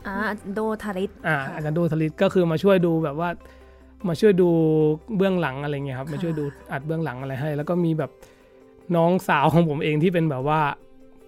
[0.07, 0.15] อ่า
[0.53, 3.29] โดทาริสอ่าค่ะอาจารย์ดูสลิดก็คือมาช่วยดูแบบว่า
[4.07, 4.49] มาช่วยดู
[5.17, 8.11] เบื้องหลังอะไรเงี้ยครับค่ะมาช่วยดูอัดเบื้องหลังอะไรให้ แล้วก็มีแบบ
[8.95, 10.61] น้องสาวของผมเองที่เป็นแบบว่า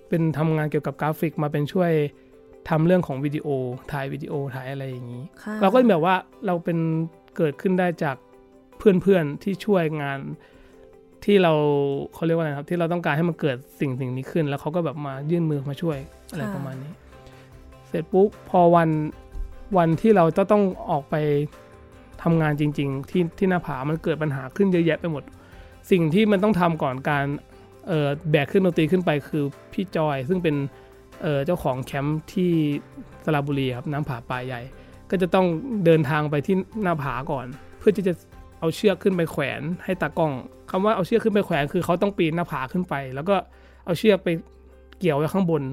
[0.09, 1.91] เป็นทำงานเกี่ยวกับกราฟิกมาเป็นช่วย
[2.69, 3.47] ทำเรื่องของวิดีโอ
[3.91, 6.15] ถ่ายวิดีโอถ่ายอะไรอย่างนี้ค่ะเราก็แบบว่า
[6.45, 6.77] เราเป็น
[7.37, 8.15] เกิดขึ้นได้จาก
[8.77, 10.19] เพื่อนๆที่ช่วยงาน
[11.25, 11.53] ที่เรา
[12.13, 15.97] เขาเรียกว่าอะไรครับ ที่เราต้องการให้มันเกิดสิ่งสิ่งนี้ขึ้น แล้วเขาก็แบบมายื่นมือมาช่วย
[16.31, 16.91] อะไรประมาณนี้
[17.87, 18.89] เสร็จปุ๊บพอวัน
[19.77, 21.15] วันที่เราจะต้องออกไป
[22.25, 25.23] ทำงานจริง ๆ ที่ที่หน้าผามันเกิดปัญหาขึ้นเยอะแยะไปหมด
[25.91, 27.25] สิ่งที่มันต้องทำก่อนการ
[27.87, 30.55] เออแบกขึ้นดนตรีขึ้นไปคือพี่จอย ซึ่งเป็น
[31.21, 32.51] เออเจ้าของแคมป์ที่
[33.25, 34.61] สระบุรีครับน้ำผาป่าใหญ่
[35.09, 35.45] ก็จะต้อง
[35.85, 37.45] เดินทางไปที่หน้าผาก่อน
[37.77, 38.13] เพื่อที่จะ
[38.59, 40.31] เอาเชือกขึ้นไปแขวนให้ตากล้อง
[40.69, 43.35] คำว่าเอาเชือกขึ้นไปแขวนคือเขาต้องปีนหน้าผาขึ้นไป แล้วก็
[43.85, 44.27] เอาเชือกไป
[44.99, 45.63] เกี่ยวไว้ข้างบน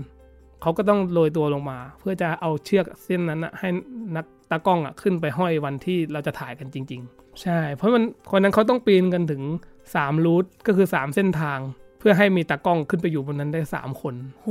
[0.63, 3.69] เขาก็ต้องโรยตัวลงมา เพื่อจะเอาเชือกเส้นนั้นนะให้
[4.17, 9.43] นัก ตากล้องอะขึ้นไปห้อยวันที่เราจะถ่ายกันจริง ๆ ใช่ เพราะมันคนนั้นเขาต้องปีนกันถึง
[9.85, 11.59] 3รูทก็คือ 3 เส้นทาง
[12.03, 14.49] พื่อให้มีตากล้องขึ้นไปอยู่บนนั้นได้สามคนโห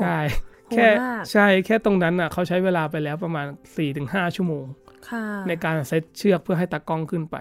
[0.00, 0.18] ใช่
[0.66, 4.64] โหดแค่มากใช่แค่ตรงนั้นอะเขาใช้เวลาไปแล้วประมาณ4ี่ถึงห้าชั่วโมง
[5.08, 7.36] ค่ะในการเซตเชือกเพื่อให้ตากล้องขึ้นไป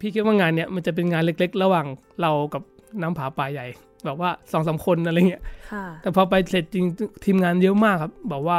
[0.00, 1.86] พี่คิดว่างานเนี้ยมันจะเป็นงานเล็กๆ ระหว่าง
[2.20, 2.62] เรากับ
[3.02, 3.66] น้ำผาป่าใหญ่
[4.04, 5.42] แบบว่าสองสามคนอะไรเงี้ย
[5.72, 6.84] ค่ะแต่พอไปเสร็จจริง
[7.24, 8.58] ทีมงานเยอะมากครับ บอกว่า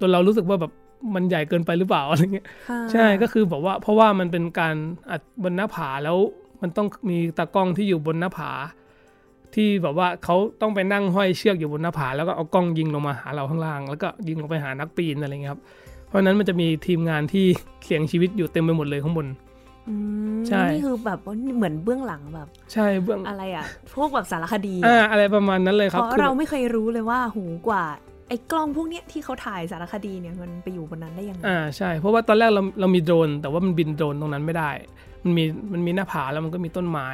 [0.00, 0.72] จนเรารู้สึกว่าแบบ
[1.14, 4.74] มันใหญ่เกินไปหรือเปล่าอะไรเงี้ยค่ะใช่ก็คือบอกว่าเพราะว่ามันเป็นการ
[5.10, 6.16] อัดบนหน้าผาแล้ว
[6.62, 8.50] มันต้องมีตากล้องที่อยู่บนหน้าผา
[9.54, 15.62] ที่แบบว่าเขาต้องไปนั่งห้อยเชือกอยู่บนหน้าผา แล้วก็เอากล้องยิงลงมาหาเราข้างล่าง แล้วก็ยิงลงไปหานักปีนอะไรเงี้ยครับ
[16.08, 17.44] เพราะฉะนั้นมันจะมีทีมงานที่
[17.84, 19.26] เสี่ยงชีวิตอยู่เต็มไปหมดเลยข้างบน
[19.88, 19.94] อื
[20.36, 27.84] มใช่นี่คือแบบว่าเหมือนเบื้องหลังแบบ ใช่เบื้องอะไรอะ พวกแบบสารคดีอ่าอะไรประมาณนั้นเลยคเพรับราะคือเราไม่เคยรู้เลยว่าหูกว่า
[28.28, 34.70] ไอ้กล้องพวกเนี้ยที่เขาถ่ายสารคดีเนี่ยมันไปอยู่บนนั้นได้ยังไงอ่าใช่ เพราะว่าตอนแรกเราเรามีโดรน แต่ว่ามันบินโดรนตรงนั้นไม่ได้
[35.24, 37.08] มันมีมันมีหน้าผาแล้วมันก็มีต้นไม้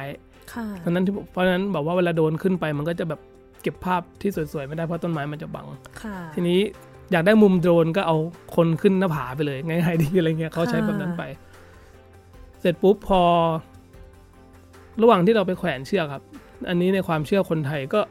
[0.53, 3.19] ค่ะเพราะฉะนั้นที่เพราะฉะนั้นแบบว่าเวลาโดรนขึ้นไปมันก็จะแบบ
[3.61, 5.67] เก็บภาพที่สวยๆไม่ได้เพราะต้นไม้มันจะบัง
[6.01, 6.59] ค่ะทีนี้
[7.11, 8.17] อยากได้มุมโดรนก็เอา
[8.55, 11.23] คนขึ้นหน้าผาไปเลยง่ายๆดีอะไรเงี้ยเขาใช้แบบนั้นไป
[12.59, 13.21] เสร็จปุ๊บพอ
[15.01, 16.23] ระหว่างที่เราไปแขวนเชือกครับ
[16.69, 18.01] อันนี้ในความเชื่อคนไทยก็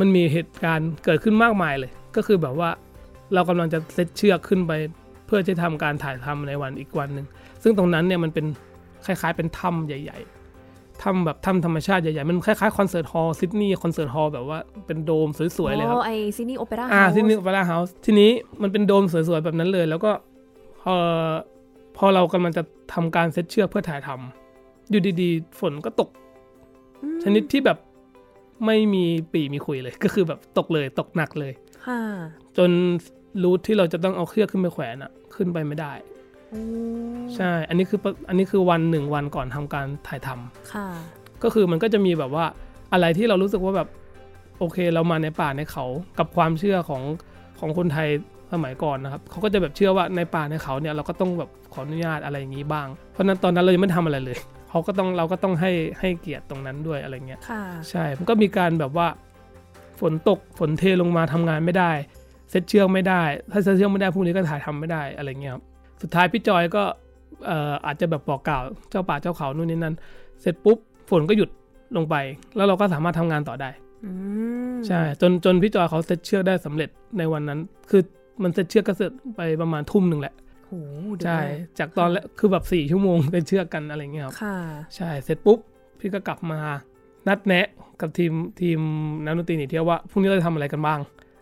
[0.00, 2.70] มันมีเหตุการณ์เกิดขึ้นมากมายเลย ก็คือแบบว่า
[3.34, 4.72] เรากำลังจะเซตเชือกขึ้นไป
[5.26, 7.26] เพื่อจะทำการถ่ายทำในวันอีกวันหนึ่ง
[7.62, 8.46] ซึ่งตรงนั้นเนี่ยมันเป็น
[9.06, 18.30] คล้ายๆเป็นถ้ำใหญ่ๆถ้ำแบบถ้ำธรรมชาติใหญ่ๆ มันคล้ายๆคอนเสิร์ตฮอลล์ซิดนีย์คอนเสิร์ตฮอลล์แบบว่าเป็นโดมสวยๆเลยครับโอ้ไอซิดนีย์โอเปร่าอ่าซิดนีย์โอเปร่าเฮาส์ทีนี้
[18.62, 20.10] มันเป็นโดมสวยๆแบบนั้นเลย แล้วก็
[20.82, 20.94] พอ
[21.96, 22.62] พอเรากำลังจะ
[22.92, 26.10] ทำการเซตเชือกเพื่อถ่ายทำอยู่ดีๆ ฝนก็ตก
[27.22, 27.78] ชนิดที่แบบ
[28.66, 31.63] ไม่มีปีมีคุยเลย ก็คือแบบตกเลยตกหนักเลยค่ะ
[32.58, 32.70] จน
[33.42, 35.92] รูทที่เราจะต้องเอาเครือกขึ้นไปแขวนอะขึ้นไปไม่ได้
[36.50, 36.62] โอ้
[37.36, 40.86] ใช่ อันนี้คือปะอันนี้คือวันหนึ่งวันก่อนทำการถ่ายทำค่ะ
[41.42, 42.44] ก็คือมันก็จะมีแบบว่า
[42.92, 43.88] อะไรที่เรารู้สึกว่าแบบ
[44.58, 45.84] โอเคเรามาในป่าในเขา
[46.18, 47.02] กับความเชื่อของ
[47.60, 48.08] ของคนไทย
[48.52, 54.38] สมัยก่อนนะครับเขาก็จะแบบเชื่อว่าในป่าในเขาเนี่ยเราก็ต้องแบบขออนุญาตอะไรอย่างนี้บ้าง เพราะฉะนั้นตอนนั้นเรายังไม่ทำอะไรเลย
[54.70, 59.23] เขาก็ต้องเราก็ต้องให้ให้เกียรติตรงนั้นด้วยอะไรเงี้ยค่ะใช่มันก็มีการแบบว่าฝ
[60.12, 61.90] นตกฝนเทลงมาทำงานไม่ได้
[62.50, 65.62] เซตเชือกไม่ได้ ถ้าเซตเชือกไม่ได้พรุ่งนี้ก็ถ่ายทำไม่ได้อะไรเงี้ยครับ
[66.02, 66.82] สุดท้ายพี่จอยก็
[67.46, 69.94] เอ่ออาจจะแบบบอกกล่าวเจ้าป่าเจ้าเขานู่นนี่นั่น
[70.40, 70.78] เสร็จปุ๊บ
[71.10, 71.50] ฝนก็หยุด
[71.96, 72.14] ลงไป
[72.56, 73.70] แล้วเราก็สามารถทำงานต่อได้
[74.04, 74.10] อื
[74.74, 76.88] มใช่จนจนพี่จอยเขาเซตเชือกได้สำเร็จ
[77.18, 78.02] ในวันนั้น คือ
[78.42, 80.34] มันเซตเชือกก็เสร็จไปประมาณทุ่มหนึ่งแหละ
[80.66, 80.72] โห
[81.14, 84.56] เดี๋ยวใช่นะจากตอนแรกคือแบบสี่ชั่วโมงเซตเชือกกันอะไรเงี้ยครับค่ะ
[84.96, 85.58] ใช่เสร็จปุ๊บ
[85.98, 86.60] พี่ก็กลับมา
[87.28, 87.66] นัดแนะ
[88.00, 88.78] กับทีมทีม
[89.24, 91.00] นักดนตรีหนีเที่ยวว่าพรุ่งนี้เราจะทำอะไรกันบ้าง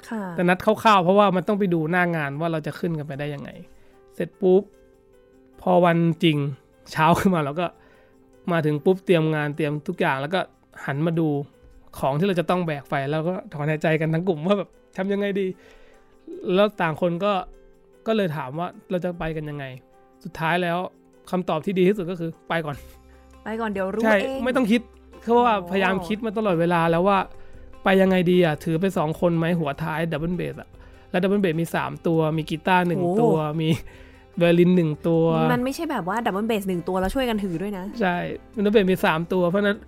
[0.09, 3.51] ค่ะแต่นัดคร่าวๆเพราะว่ามันต้องไปดูหน้างานว่าเราจะขึ้นกันไปได้ยังไง
[4.15, 4.63] เสร็จปุ๊บ
[5.61, 6.39] พอวันจริง
[6.93, 7.67] เช้าขึ้นมาเราก็
[8.53, 10.41] มาถึงปุ๊บเตรียมงานเตรียมทุกอย่างแล้วก็
[10.87, 11.29] หันมาดู
[11.99, 15.47] ของที่เราจะต้องแบกไปแล้วก็ถอนหายใจกันทั้งกลุ่มว่าแบบทำยังไงดี
[16.55, 17.33] แล้วต่างคนก็
[18.07, 19.65] ก็เลยถามว่าเราจะไปกันยังไง
[20.25, 20.79] สุดท้ายแล้ว
[21.31, 22.77] คำตอบที่ดีที่สุดก็คือไปก่อน
[23.45, 24.81] ไปก่อนเดี๋ยวรู้ใช่เองไม่ต้องคิด
[25.23, 27.19] เพราะว่าโอ้พยายามคิดมาตลอดเวลาแล้วว่า
[27.85, 30.69] ไปยังไงดีอะ ถือไปสองคนไหมหัวท้ายดับเบิลเบสอะ
[31.11, 33.69] แล้วดับเบิลเบสมี 3 ตัว มีกีตาร์หนึ่งตัว มี
[34.39, 38.17] ไวโอลินหนึ่งตัว มันไม่ใช่แบบว่าดับเบิลเบสหนึ่งตัวแล้วช่วยกันถือด้วยนะ ใช่
[38.65, 39.79] ดับเบิลเบสมี 3 ตัวเพราะฉะนั้น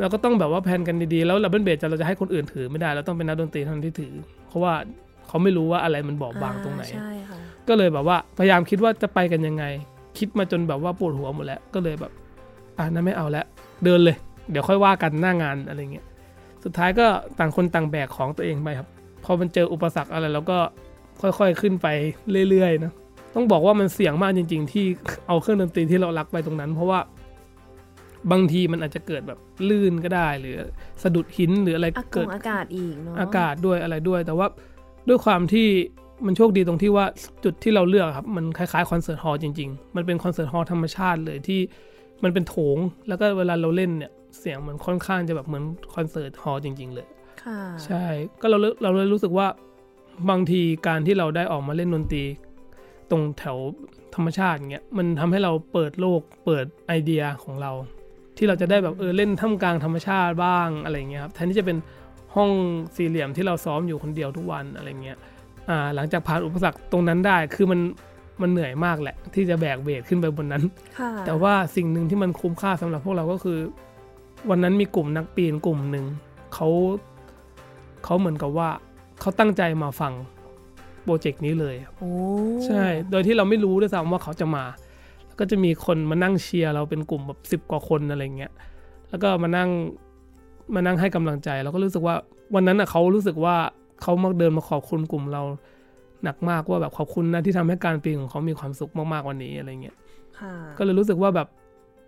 [0.00, 4.14] เราก็ต้องแบบว่า plan กันดีๆ แล้วดับเบิลเบสจะเราจะให้คนอื่นถือไม่ได้ เราต้องเป็นนักดนตรีเท่านั้นที่ถือ
[4.48, 4.74] เพราะว่า
[5.28, 9.64] เขาไม่รู้ว่าอะไรมันบอบบางตรงไหนใช่ค่ะก็เลยแบบว่าพยายามคิดว่าจะไปกันยังไง
[10.18, 12.12] คิดมาจนแบบว่าปวดหัวหมดแล้ว ก็เลยแบบ
[12.78, 13.46] อะนั้นไม่เอาแล้ว
[13.84, 14.16] เดินเลย
[14.50, 16.06] เดี๋ยวค่อยว่ากันหน้างานอะไรเงี้ย
[16.64, 17.06] สุดท้ายก็
[17.38, 18.88] ต่างคนต่างแบกของตัวเองไปครับ
[19.24, 20.58] พอมันเจออุปสรรคอะไรแล้วก็
[21.20, 21.86] ค่อยๆขึ้นไป
[22.50, 22.92] เรื่อยๆนะ
[23.34, 24.84] ต้องบอกว่ามันเสี่ยงมากจริง ๆ ที่
[25.28, 27.00] เอาเครื่องดนตรีที่เรารักไปตรงนั้น เพราะว่า
[28.32, 29.38] บางทีมันอาจจะเกิดแบบ
[29.68, 30.56] ลื่นก็ได้หรือ
[31.02, 34.46] สะดุดหินหรืออะไรอากาเกิศดอากาศอีกเนาะอากาศด้วยอะไรด้วย แต่ว่า
[35.08, 35.68] ด้วยความที่
[36.26, 37.06] มันโชคดีตรงที่ว่า
[37.44, 41.60] จุดที่เราเลือกครับ มันคล้ายๆคอนเสิร์ตฮอลล์จริง ๆ มันเป็นคอนเสิร์ตฮอลล์ธรรมชาติเลยที่
[42.22, 42.78] มันเป็นโถง
[43.08, 45.64] แล้วก็เวลาเราเล่นเนี่ย เสียงมันค่อนข้างจะแบบเหมือน
[45.94, 47.06] คอนเสิร์ตฮอลล์จริง ๆ เลย
[47.42, 48.04] ค่ะใช่
[48.40, 49.46] ก็เราเลยเราเลยรู้สึกว่า
[50.30, 52.24] บางทีการที่เราได้ออกมาเล่นดนตรี
[53.10, 53.58] ตรงแถว
[54.14, 57.72] ธรรมชาติอย่างเงี้ยมันทำให้เราเปิดโลกเปิดไอเดียของเรา
[58.36, 61.78] ที่เราจะได้แบบเออเล่นท่ามกลางธรรมชาติบ้างอะไรเงี้ยครับแทนที่จะเป็น
[62.36, 62.50] ห้อง
[62.96, 65.18] สี่เหลี่ยมที่เราซ้อมอยู่คนเดียวทุกวันอะไรเงี้ย
[65.68, 67.80] อ่าหลังจากผ่านอุปสรรคตรงนั้นได้คือมัน
[68.42, 70.62] มันเหนื่อยมากแหละ ที่จะแบกเวทขึ้นไปบนนั้น
[70.98, 73.58] ค่ะแต่ว่าสิ่งหนึ่งที่มันคุ้มค่าสำหรับพวกเราก็คือ
[74.50, 76.04] วันนั้นมีกลุ่มนักปีนกลุ่มหนึ่ง
[76.54, 76.68] เขา
[78.04, 78.68] เขาเหมือนกับว่า
[79.20, 80.12] เขาตั้งใจมาฟัง
[81.04, 82.10] โปรเจกต์นี้เลยโอ้
[82.66, 84.64] ใช่ โดยที่เราไม่รู้ด้วยซ้ำว่าเขาจะมา
[85.26, 88.52] แล้วก็จะมีคนมานั่งเชียร์เราเป็นกลุ่มแบบสิบ10กว่าคนอะไรเงี้ย
[89.10, 89.68] แล้วก็มานั่ง
[90.74, 92.14] มานั่งให้กำลังใจ เราก็รู้สึกว่า
[92.54, 93.56] วันนั้นอะเขารู้สึกว่า
[94.02, 95.42] เขามาเดินมาขอบคุณกลุ่มเรา
[96.24, 99.96] หนักมากว่าแบบขอบคุณนะที่ทำให้การปีนของเขามีความสุขมากๆวันนี้อะไรเงี้ย
[100.38, 101.48] ค่ะก็เลยรู้สึกว่าแบบ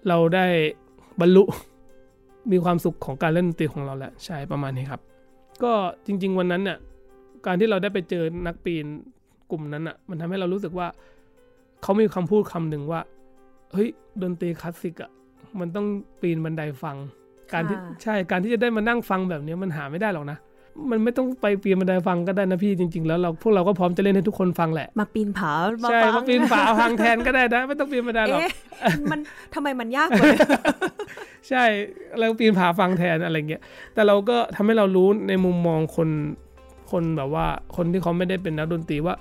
[0.09, 0.47] เราได้
[1.21, 1.43] บรรลุ
[2.53, 5.01] มีความสุขของการเล่นดนตรีของเราแหละใช่ประมาณนี้ครับ
[5.63, 5.73] ก็
[6.07, 6.79] จริง ๆ วันนั้นเนี่ย
[7.47, 8.87] การที่เราได้ไปเจอนักปีน
[9.51, 10.89] กลุ่มนั้นอะ มันทำให้เรารู้สึกว่า
[11.83, 13.01] เขามีคำพูดคำหนึ่งว่า
[13.73, 13.89] เฮ้ย
[14.23, 15.11] ดนตรีคลาสสิกอะ
[15.61, 15.87] มันต้อง
[16.21, 16.97] ปีนบันไดฟัง
[17.53, 20.39] การที่ค่ะใช่การที่จะได้มานั่งฟังแบบนี้มันหาไม่ได้หรอกนะ
[20.91, 25.53] มันไม่ต้องไปปีนบันไดฟังก็ได้นะพี่จริง ๆ แล้วเราพวกเราก็พร้อมจะเล่นให้ทุกคนฟังแหละ มาปีนผา
[25.91, 28.53] ใช่ฟังมาปีนฝาพังแทนก็ได้นะไม่ต้องปีนบันไดหรอกเอ๊ะ
[29.11, 29.21] มัน
[29.55, 30.37] ทำไมมันยากเลย
[31.49, 31.65] ใช่
[32.19, 33.63] เราปีนผาฟังแทนอะไรเงี้ย
[33.95, 36.09] แต่เราก็ทำให้เรารู้ในมุมมองคน
[36.91, 39.15] คนแบบว่า คนที่เขาไม่ได้เป็นนักดนตรีว่า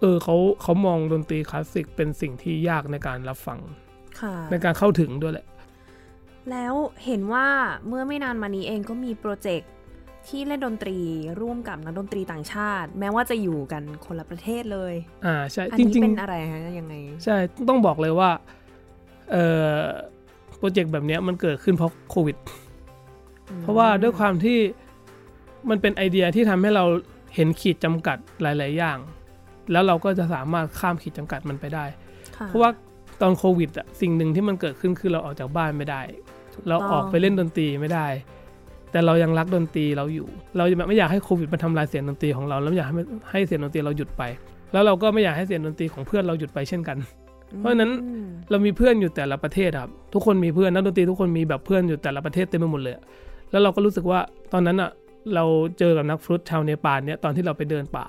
[0.00, 3.58] เออเขาเขามองดนตรีคลาสสิกเป็นสิ่งที่ยากในการรับฟัง
[4.20, 5.46] ค่ะในการเข้าถึงด้วยแหละ
[6.50, 6.74] แล้ว
[7.04, 7.46] เห็นว่า
[7.86, 9.70] เมื่อไม่นานมานี้เองก็มีโปรเจกต์
[10.28, 10.98] ที่เล่นดนตรี
[11.40, 14.94] ร่วมกับนักดนตรีต่างชาติ แม้ว่าจะอยู่กันคนละประเทศเลย
[15.26, 17.36] อ่าใช่อันจนี้ริงเป็นอะไรฮะยังไงๆใช่
[17.68, 18.30] ต้องบอกเลยว่า
[19.32, 19.36] เอ
[19.66, 19.72] อ
[20.58, 22.36] โปรเจกต์แบบเนี้ยมันเกิดขึ้นเพราะโควิด
[23.60, 24.58] เพราะว่าด้วยความที่
[25.70, 26.84] มันเป็นไอเดียที่ทำให้เรา
[27.34, 28.98] เห็นขีดจำกัดหลาย ๆ อย่าง
[29.72, 31.84] แล้วเราก็จะสามารถข้ามขีดจำกัดมันไปได้
[32.36, 32.70] ค่เพราะว่า
[33.20, 36.02] ตอนโควิดอะสิ่งหนึ่งที่มันเกิดขึ้นคือเราออกจากบ้านไม่ได้
[36.68, 38.06] เราออกไปเล่นดนตรีไม่ได้
[38.92, 42.94] แต่เรายังรักดนตรีเราอยู่ เราแบบไม่อยากให้โควิดมาทำลายเสียงดนตรีของเรา แล้วไม่อยากให้
[43.30, 44.22] ให้เสียงดนตรีเราหยุดไป
[44.72, 46.96] แล้วเราก็ไม่อยากให้เสียงดนตรีของเพื่อนเราหยุดไปเช่นกัน
[47.56, 53.04] เพราะฉะนั้นอืมเรามีเพื่อนอยู่แต่ละประเทศครับ ทุกคนมีเพื่อนนักดนตรีทุกคนมีแบบเพื่อนอยู่แต่ละประเทศเต็มไปหมดเลยอะ
[53.50, 54.20] แล้วเราก็รู้สึกว่า
[54.52, 54.90] ตอนนั้นอะ
[55.34, 55.44] เรา
[55.78, 58.06] เจอกับนักฟลุตชาวเนปาลเนี่ยตอนที่เราไปเดินป่า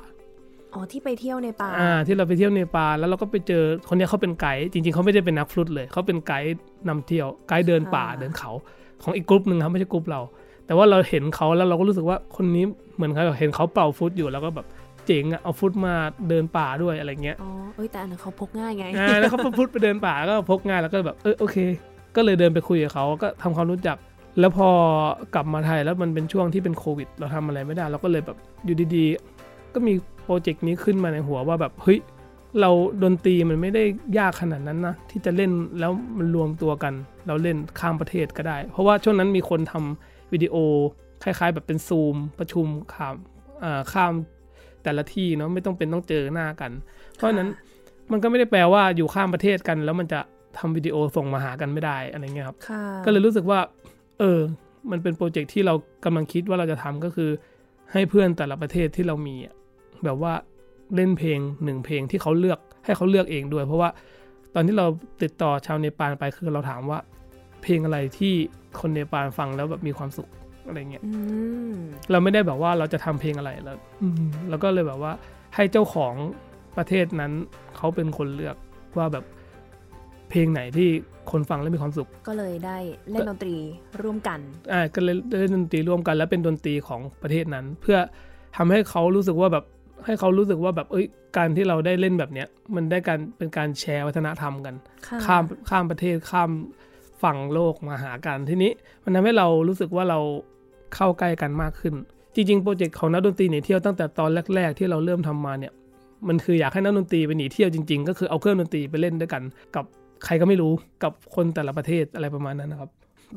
[0.74, 6.52] อ๋อที่ไปเที่ยวในป่าอ่าที่เราไปเที่ยวเนปาลแล้วเราก็ไปเจอคนเนี้ยเขาเป็นไกด์จริงๆเขาไม่ได้เป็นนักฟลุตเลยเขาเป็นไกด์
[6.88, 8.52] นำเที่ยวไกด์เดินป่าเดินเขา
[9.04, 10.22] ของอีกกลุ่มหนึ่งครับไม่ใช่กลุ่มเรา
[10.66, 12.66] แต่ว่าเราเห็นเขาแล้วเราก็รู้สึกว่าคนนี้
[12.96, 14.66] เหมือนเขาเห็นเขาเป่าฟลุตอยู่แล้วก็แบบ
[15.10, 15.94] เจ๋งอะเอาฟลุตมา
[16.30, 21.58] เดินป่าด้วยอะไรเงี้ยอ๋อเอ้ยแต่อันนั้นเขาพกง่ายไงอ่าแล้วเขาพุทธไปเดินป่าก็พกงานแล้วก็แบบเออโอเค
[22.16, 23.98] ก็เลยเดินไปคุยกับเขาก็ทำความรู้จัก
[24.40, 24.70] แล้วพอ
[25.36, 29.94] กลับมาไทยแล้วมันเป็นช่วงที่เป็นโควิด เราทำอะไรไม่ได้ เราก็เลยแบบอยู่ดีๆ ก็มี
[30.24, 32.00] โปรเจกต์นี้ขึ้นมาในหัวว่าแบบเฮ้ย
[32.62, 32.72] เรา
[33.04, 33.84] ดนตรีมันไม่ได้
[34.18, 36.94] ยากขนาดนั้นนะ ที่จะเล่นแล้วมันรวมตัวกัน
[37.28, 40.56] เราเล่นข้ามประเทศก็ได้ เพราะว่าช่วงนั้นมีคนทำวิดีโอ
[41.24, 43.16] คล้ายๆ แบบเป็นซูมประชุมข้าม
[43.64, 44.14] อ่าข้าม
[44.84, 46.72] แต่ละที่เนาะไม่ต้องเป็นต้องเจอหน้ากัน
[47.16, 47.50] เพราะฉะนั้น
[48.12, 50.20] มันก็ไม่ได้แปลว่าอยู่ข้ามประเทศกัน แล้วมันจะ
[50.58, 53.60] ทำวิดีโอส่งมาหากันไม่ได้อะไรเงี้ยครับค่ะก็เลยรู้สึกว่า
[54.20, 54.40] เออ
[54.92, 55.74] มันเป็นโปรเจกต์ที่เรา
[56.06, 57.30] กำลังคิดว่าเราจะทำก็คือ
[57.94, 59.56] ให้เพื่อนแต่ละประเทศที่เรามีอะ
[60.04, 60.34] แบบว่า
[60.96, 63.90] เล่นเพลงหนึ่งเพลงที่เขาเลือกให้เขาเลือกเองด้วย เพราะว่า
[64.54, 64.86] ตอนที่เรา
[65.24, 67.00] ติดต่อชาวเนปาลไปคือเราถามว่า
[67.62, 68.34] เพลงอะไรที่
[68.80, 70.28] คนเนปาลฟังแล้วแบบมีความสุข
[70.68, 71.12] อะไรเงี้ยอื
[71.74, 71.76] ม
[72.12, 75.14] เราไม่ได้แบบว่าเราจะทำเพลงอะไรแล้วอืมแล้วก็เลยแบบว่า
[75.56, 76.14] ให้เจ้าของ
[76.78, 77.32] ประเทศนั้น
[77.78, 78.56] เขาเป็นคนเลือก
[78.98, 79.26] ว่าแบบ
[80.30, 80.90] เพลงไหนที่
[81.32, 82.78] คนฟังแล้วมีความสุข ก็เลยได้
[83.12, 83.56] เล่นดนตรี
[84.04, 84.40] ร่วมกัน
[84.74, 87.98] อ่าก็เลยเล่นดนตรีร่วมกัน แล้วเป็นดนตรีของประเทศนั้น เพื่อ
[88.58, 89.66] ทำให้เขารู้สึกว่าแบบ
[90.06, 91.06] ให้เขารู้สึกว่าแบบเอ้ย
[91.38, 94.76] การที่เราได้เล่นแบบเนี้ยมันได้การเป็นการแชร์วัฒนธรรมกัน
[95.08, 96.50] ค่ะข้ามข้ามประเทศข้าม
[97.24, 98.72] ฝั่งโลกมาหากันทีนี้
[99.04, 100.20] มันทำให้เรารู้สึกว่าเรา
[100.96, 101.94] เข้าใกล้กันมากขึ้น
[102.36, 105.74] จริงๆโปรเจกต์ของนักดนตรีหนีเที่ยวตั้งแต่ตอนแรก ๆ ที่เราเริ่มทำมาเนี่ย
[106.28, 109.44] มันคืออยากให้นักดนตรีไปหนีเที่ยวจริง ๆ ก็คือเอาเครื่องดนตรีไปเล่นด้วยกัน
[109.76, 109.86] กับ
[110.26, 110.72] ใครก็ไม่รู้
[111.04, 112.90] กับคนแต่ละประเทศอะไรประมาณนั้นนะครับ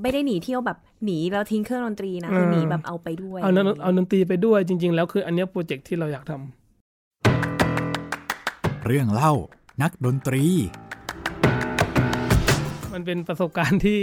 [0.02, 9.32] ไม่ได้หนีเที่ยวแบบหนีแล้วทิ้งเครื่องดนตรีนะคือหนีอ่าแบบเอาไปด้วยเอานั้นเอาดนตรีไปด้วยจริง ๆ แล้วคืออันเนี้ยโปรเจกต์ที่เราอยากทำเรื่องเล่า
[9.82, 10.44] นักดนตรี
[12.94, 13.98] มันเป็นประสบการณ์ที่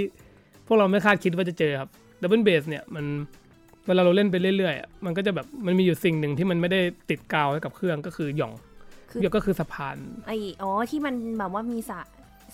[0.68, 1.90] พวกเราไม่คาดคิดว่าจะเจอครับ
[2.22, 3.06] ดับเบิลเบสเนี่ยมัน
[3.88, 8.54] เวลาเราเล่นไปเรื่อยๆอะมันก็จะแบบมันมีอยู่สิ่งหนึ่งที่มันไม่ได้ติดกาวให้กับเครื่องก็คือหย่อง
[9.10, 10.32] คือหย่องก็คือสะพานไอ
[10.62, 12.08] อ๋อที่มันแบบว่ามีสาย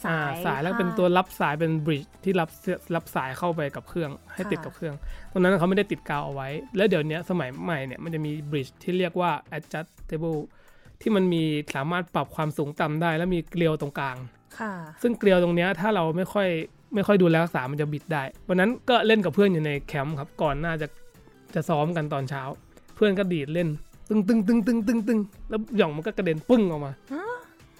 [0.03, 4.95] สาอ่ายสายแล้วเป็นตัวรับสายเป็นบริดจ์ที่รับเสียรับสายเข้าไปกับเครื่อง ให้ติดกับเครื่อง
[5.31, 10.39] ตรงนั้นเขาไม่ได้ติดกาวเอาไว้ แล้วเดี๋ยวนี้สมัยใหม่เนี่ยมันจะมีบริดจ์ที่เรียกว่า adjustable
[11.01, 11.43] ที่มันมี
[11.75, 14.44] สามารถปรับความสูงต่ำได้ แล้วมีเกลียวตรงกลางค่ะ
[15.01, 16.47] ซึ่งเกลียวตรงเนี้ยถ้าเราไม่ค่อย
[16.95, 20.87] ไม่ค่อยดูแลรักษา มันจะบิดได้ วันนั้นก็เล่นกับเพื่อนอยู่ในแคมป์ครับ ก่อนหน้าจะ
[21.55, 22.41] จะซ้อมกันตอนเช้า
[22.95, 23.69] เพื่อนก็ดีดเล่น
[24.09, 26.91] ตึงตึงตึงตึงตึงตึงแล้วหย่องมันก็กระเด็นปึ้งออกมา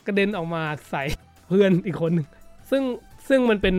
[0.07, 1.03] กระเด็นออกมาใส่
[1.49, 2.27] เพื่อนอีกคนหนึ่ง
[2.71, 2.83] ซึ่ง
[3.29, 3.75] ซึ่งมันเป็น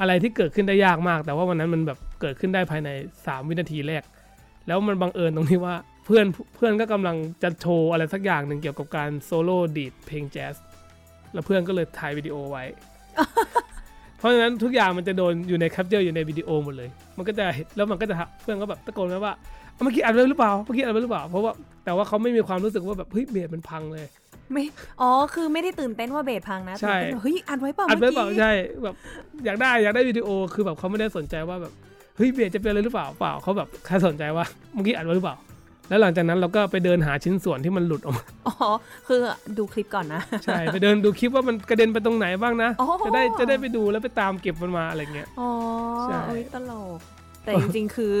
[0.00, 2.88] อะไรที่เกิดขึ้นได้ยากมาก แต่ว่าวันนั้นมันแบบเกิดขึ้นได้ภายใน
[3.18, 4.02] 3 วินาทีแรก
[4.66, 5.74] แล้วมันบังเอิญตรงที่ว่า
[6.04, 6.26] เพื่อน
[6.56, 10.54] เพื่อนก็กำลังจะโชว์อะไรสักอย่างหนึ่งเกี่ยวกับการโซโล่ดีดเพลงแจ๊ส
[11.34, 12.64] แล้วเพื่อนก็เลยถ่ายวิดีโอไว้เพ
[14.24, 19.34] ราะฉะนั้นทุกอย่างมันจะโดนอยู่ใน capture อยู่ในวิดีโอหมดเลย มันก็จะเห็นแล้วมันก็จะเพื่อนก็แบบตะโกนมาว่า
[19.72, 21.52] เอาเมื่อกี้อัดไว้หรือเปล่าเมื่อกี้อัดไว้หรือเปล่าเพราะว่า
[21.84, 24.06] แต่ว่าเขาไม่มีความรู้สึกว่าแบบเฮ้ยเบสมันพังเลย
[24.52, 24.64] ไม่
[25.00, 28.94] อ๋อ คือไม่ได้ตื่นเต้นว่าเบสพังนะใช่ตื่นเต้นว่าเฮ้ยอัดไว้เปล่าอัดไว้เปล่าเมื่อกี้ใช่แบบ
[29.44, 31.72] อยากได้อยากได้วิดีโอคือแบบเขาไม่ได้สนใจว่าแบบ
[32.16, 35.36] เฮ้ยเบสจะเป็นอะไรหรือเปล่าเปล่าเขาแบบแค่สนใจว่าเมื่อกี้อัดไว้หรือเปล่า
[35.88, 38.54] แล้วหลังจากนั้นเราก็ไปเดินหาชิ้นส่วนที่มันหลุดออกมาอ๋อ
[39.08, 39.20] คือ
[39.58, 45.50] ดูคลิปก่อนนะ ใช่ไปเดินดูคลิปว่ามันกระเด็นไปตรงไหนบ้างนะอ๋อจะได้จะได้ไปดูแล้วไปตามเก็บมันมาอะไรเงี้ยอ๋อ
[46.02, 46.98] ใช่โอ้ยตลก
[47.44, 48.14] แต่จริงๆคือ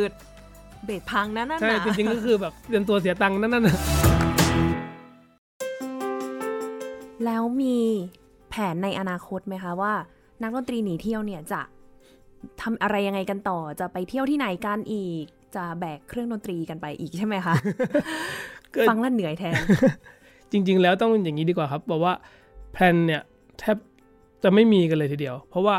[0.84, 3.76] เบสพังนะนั่นใช่นะจริงๆก็คือแบบเรียนตัวเสียตังค์นั่นน่ะ
[7.24, 7.76] แล้วมี
[8.50, 9.92] แผนในอนาคตไหมคะว่า
[10.42, 11.60] นักดนตรีหนีเที่ยวเนี่ยจะ
[12.62, 15.24] ทำอะไรยังไงกันต่อจะไปเที่ยวที่ไหนกันอีก
[15.56, 17.54] จะแบกเครื่องดนตรีกันไปอีกใช่ไหมคะ
[18.74, 19.60] ก็ฟังแล้วเหนื่อยแทน
[20.52, 22.14] จริง ๆ แล้วต้องอย่างนี้ดีกว่าครับบอกว่า
[22.72, 23.22] แพลนเนี่ย
[23.58, 23.76] แทบ
[24.42, 25.76] จะไม่มีกันเลยทีเดียว เพราะว่า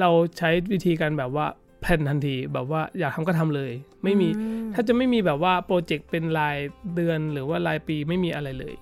[0.00, 1.46] เราใช้วิธีการแบบว่า
[1.80, 3.72] plan ทันทีแบบว่าอยากทำก็ทำเลย
[4.04, 6.56] ไม่มีอืมถ้าจะไม่มีแบบว่าโปรเจกต์เป็นราย
[6.94, 8.74] เดือนหรือว่ารายปีไม่มีอะไรเลย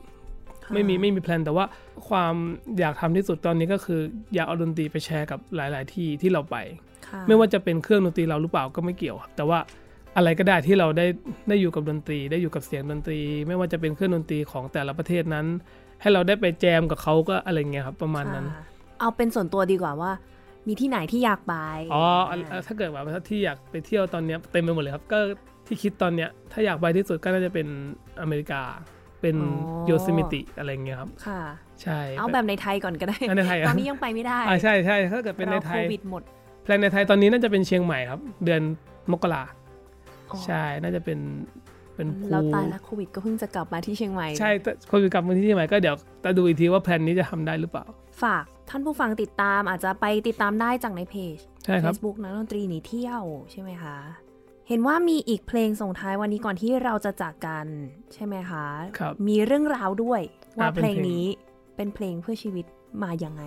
[0.72, 1.64] ไม่มีไม่มี plan แต่ว่า
[2.09, 2.34] ความ
[2.78, 4.01] อยากทำที่สุดตอนนี้ก็คือ
[4.34, 6.57] อยากเอาดนตรีไปแชร์กับหลาย ๆ ที่ที่เราไป
[7.07, 9.59] ค่ะไม่ว่าจะเป็นเครื่องดนตรีเราหรือเปล่าก็ไม่เกี่ยวครับแต่ว่า
[10.16, 11.06] อะไรก็ได้ที่เราได้
[11.48, 15.46] ได้อยู่กับดนตรี ได้อยู่กับเสียงดนตรี ไม่ว่าจะเป็นเครื่องดนตรีของแต่ละประเทศนั้น
[16.00, 18.64] ให้เราได้ไปแจมกับเขาก็อะไรเงี้ยครับประมาณนั้นค่ะ
[19.00, 20.12] เอาเป็นส่วนตัวดีกว่าว่า
[20.66, 21.54] มีที่ไหนที่อยากไป
[21.94, 25.18] อ๋ออะถ้าเกิดว่าที่อยากไปเที่ยวตอนเนี้ยเต็มไปหมดเลยครับก็
[25.66, 27.66] ที่คิดตอนเนี้ยถ้าอยากไปที่สุดก็น่าจะเป็น
[28.20, 28.62] อเมริกา
[29.20, 29.48] เป็นอ๋
[29.82, 31.40] อโยซิมิติอะไรเงี้ยครับ ค่ะ
[31.82, 36.22] ใช่ เอาแบบในไทยก่อนก็ได้อะในไทยอะตอนนี้ยังไปไม่ได้ อ่าใช่ใช่ถ้าเกิดเป็นในไทรยอโควิดหมด
[36.62, 38.62] แพลนในไทยตอนนี้น่าจะเป็นเชียงใหม่ครับ เดือน
[39.12, 39.59] มกราอ๋อ
[40.47, 41.20] ใช่น่าจะเป็น
[41.95, 47.85] เป็นภูเราตายแล้วโควิดก็เพิ่งจะกลับมาที่เชียงใหม่ ใช่แต่คนกลับมาที่เชียงใหม่ก็เดี๋ยวจะดูอีกทีว่าแพลนนี้จะทำได้หรือเปล่า
[48.22, 53.97] ฝากท่านผู้ฟังติดตามอาจจะไปติดตามได้จากในเพจใช่ครับ Facebook นักดนตรีหนีเที่ยวใช่ไหมคะ
[54.68, 57.66] เห็นว่ามีอีกเพลงส่งท้ายวันนี้ก่อนที่เราจะจากกัน
[58.14, 58.66] ใช่ไหมคะ
[58.99, 60.20] ครับมีเรื่องราวด้วย
[60.59, 61.24] ว่าอ่าเป็นเพลงเพลงนี้
[61.76, 62.66] เป็นเพลงเพื่อชีวิต
[63.03, 63.45] มายังไง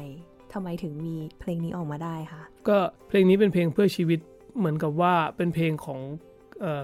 [0.54, 2.78] ทำไมถึงมีเพลงนี้ออกมาได้คะก็
[3.08, 4.20] เพลงนี้เป็นเพลงเพื่อชีวิต
[4.58, 6.33] เหมือนกับว่าเป็นเพลงของเอ่อ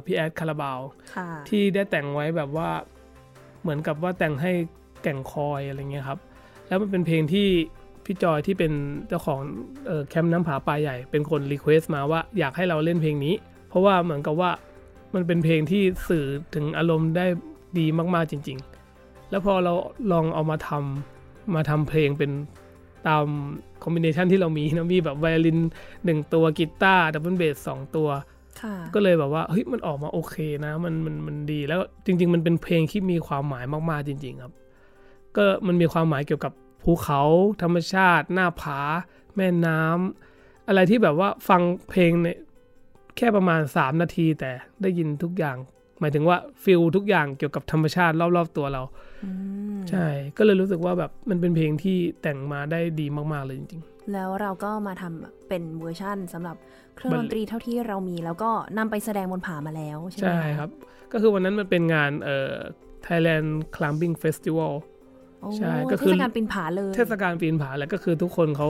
[0.05, 0.79] พี่แอดคาราบาว
[1.15, 2.69] ค่ะที่ได้แต่งไว้แบบว่า
[3.61, 4.51] เหมือนกับว่าแต่งให้
[5.03, 6.19] แก่งคอยอะไรเงี้ยครับ
[6.67, 7.47] แล้วมันเป็นเพลงที่
[8.05, 8.73] พี่จอยที่เป็น
[9.07, 9.39] เจ้าของ
[9.87, 13.35] เอ่อแคมป์น้ำผาปลาใหญ่เป็นคน request มาว่าอยากให้เราเล่นเพลงนี้
[13.69, 14.51] เพราะว่าเหมือนกับว่า
[15.15, 16.25] มันเป็นเพลงที่สื่อ
[16.55, 17.25] ถึงอารมณ์ได้
[17.79, 18.57] ดีมากๆจริง
[18.95, 19.73] ๆ แล้วพอเรา
[20.11, 22.31] ลองเอามาทำมาทำเพลงเป็น
[23.07, 23.25] ตาม
[23.83, 25.59] combination ที่เรามีนะมีแบบไวโอลิน
[26.05, 28.38] หนึ่งตัวกีตาร์ดับเบิลเบสสองตัวค่ะ
[28.95, 30.35] ก็เลยแบบว่าเฮ้ยมันออกมาโอเค
[30.65, 34.53] นะมันมันมันดีแล้วจริง ๆ มันเป็นเพลงที่มีความหมายมากๆจริง ๆ ครับ
[35.35, 36.53] ก็มันมีความหมายเกี่ยวกับ
[36.83, 37.21] ภูเขา
[37.61, 38.79] ธรรมชาติ หน้าผา
[39.35, 42.37] แม่น้ำอะไรที่แบบว่าฟังเพลงเนี่ย
[43.17, 44.51] แค่ประมาณ 3 นาทีแต่
[44.81, 45.57] ได้ยินทุกอย่าง
[45.99, 48.81] หมายถึงว่าfeel ทุกอย่างเกี่ยวกับธรรมชาติรอบๆตัวเรา
[49.25, 49.31] อื
[49.77, 50.05] มใช่
[50.37, 53.81] ก็เลยรู้สึกว่าแบบมันเป็นเพลงที่แต่งมาได้ดีมากๆเลยจริง
[54.13, 56.55] แล้วเราก็มาทำเป็นเวอร์ชั่นสำหรับ
[56.95, 60.69] เครื่องบัดนนตรีเท่าที่เรามี แล้วก็นำไปแสดงบนผามาแล้ว ใช่ๆไหมใช่ครับ
[61.11, 62.53] ก็คือวันนั้นมันเป็นงานเอ่อ
[63.05, 64.73] Thailand Climbing Festival
[65.41, 68.67] โอ้ใช่ก็คือเทศกาลปีนผาเลย เทศกาลปีนผาแหละก็คือทุกคนเขา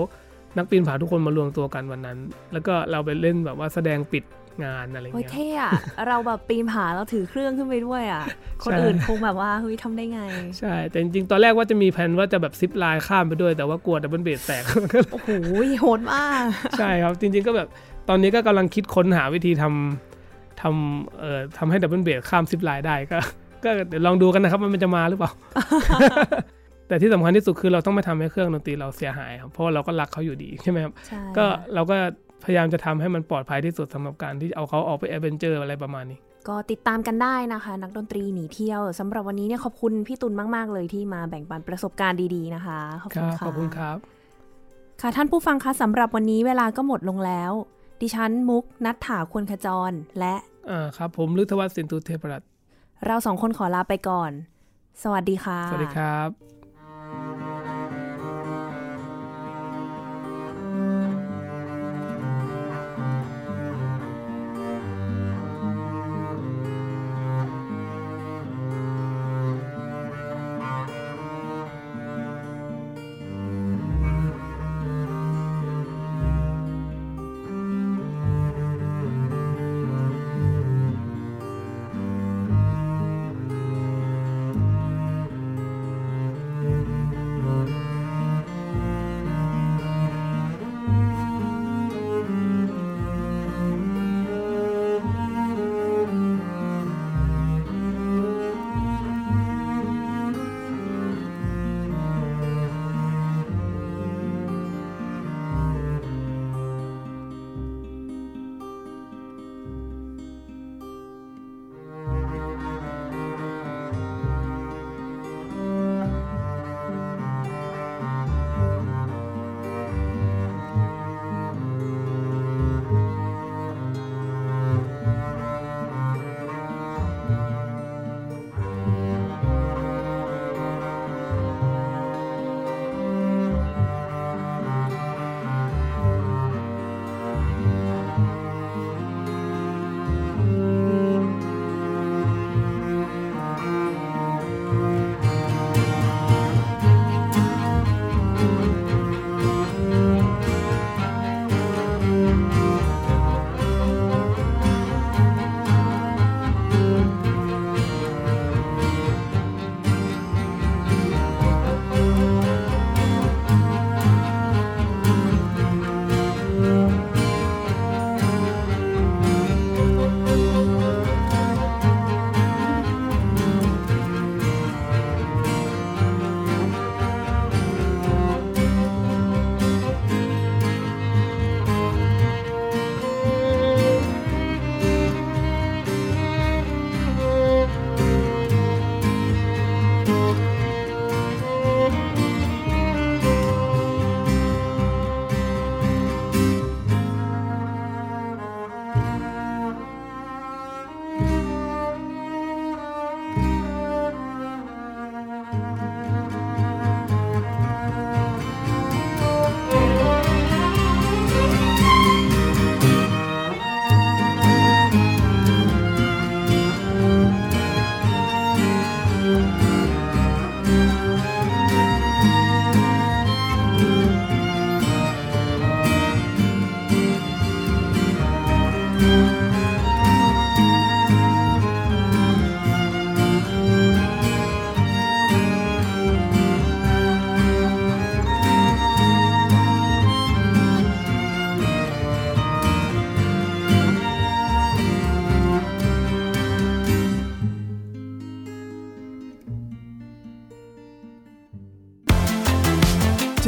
[0.58, 2.18] นักปีนผาทุกคนมารวมตัวกันวันนั้น
[2.54, 4.24] แล้วก็เราไปเล่นแบบว่าแสดงปิด
[4.66, 5.72] งานอะไรโอ้ยเงี้ยเท่อะ
[6.08, 8.24] เราแบบปีนผาเราถือเครื่องขึ้นไปด้วยอะ
[8.64, 10.22] คนใช่อื่นคงแบบว่าเฮ้ยทำได้ไง
[10.60, 14.64] ใช่ แต่จริงๆ ตอนแรกว่าจะมีแผนว่าจะแบบซิปไลน์ข้ามไปด้วยแต่ว่ากลัวดับเบิลเบสแตก
[15.12, 15.30] โอ้โห
[15.82, 16.44] โหดมาก
[16.80, 17.68] ใช่ครับ จริง ๆก็แบบ
[18.10, 23.18] ตอนนี้ก็กำลังคิดค้นหาวิธีทำทำเอ่อทำให้ดับเบิลเบสข้ามซิปไลน์ได้ก็
[23.64, 25.32] ก็เดี๋ยวลองดูกันนะครับว่ามันจะมาหรือเปล่า
[26.88, 31.98] แต่ที่สำคัญที่สุดคือเราต้องไม่ทำให้เครื่องดนตรีเราเสียหายครับเพราะว่าเราก็รักเขาอยู่ดีใช่ไหมครับใช่ก็เราก็
[32.44, 43.98] พยายามจะทำให้มันปลอดภัยที่สุดสำหรับการที่เอาเขาออกไปแอดเวนเจอร์อะไรประมาณนี้ ก็ติดตามกันได้นะคะ นักดนตรีหนีเที่ยวสำหรับวันนี้เนี่ยขอบคุณพี่ตุลมาก ๆ เลยที่มาแบ่งปันประสบการณ์ดีๆนะคะขอบคคุณรับค่ะขอบคุณครับ
[45.02, 47.52] ค่ะท่านผู้ฟังคะสำหรับวันนี้เวลาก็หมดลงแล้ว
[48.02, 50.36] ดิฉันมุกนัทถาควรขจรและ
[50.70, 52.50] อ่าครับ ผมฤทธวัฒน์สินตุเทพรัตน์
[53.06, 54.32] เราสองคนขอลาไปก่อน
[55.04, 56.30] สวัสดีค่ะ สวัสดีครับ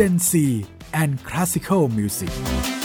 [0.02, 2.81] Gen C and Classical Music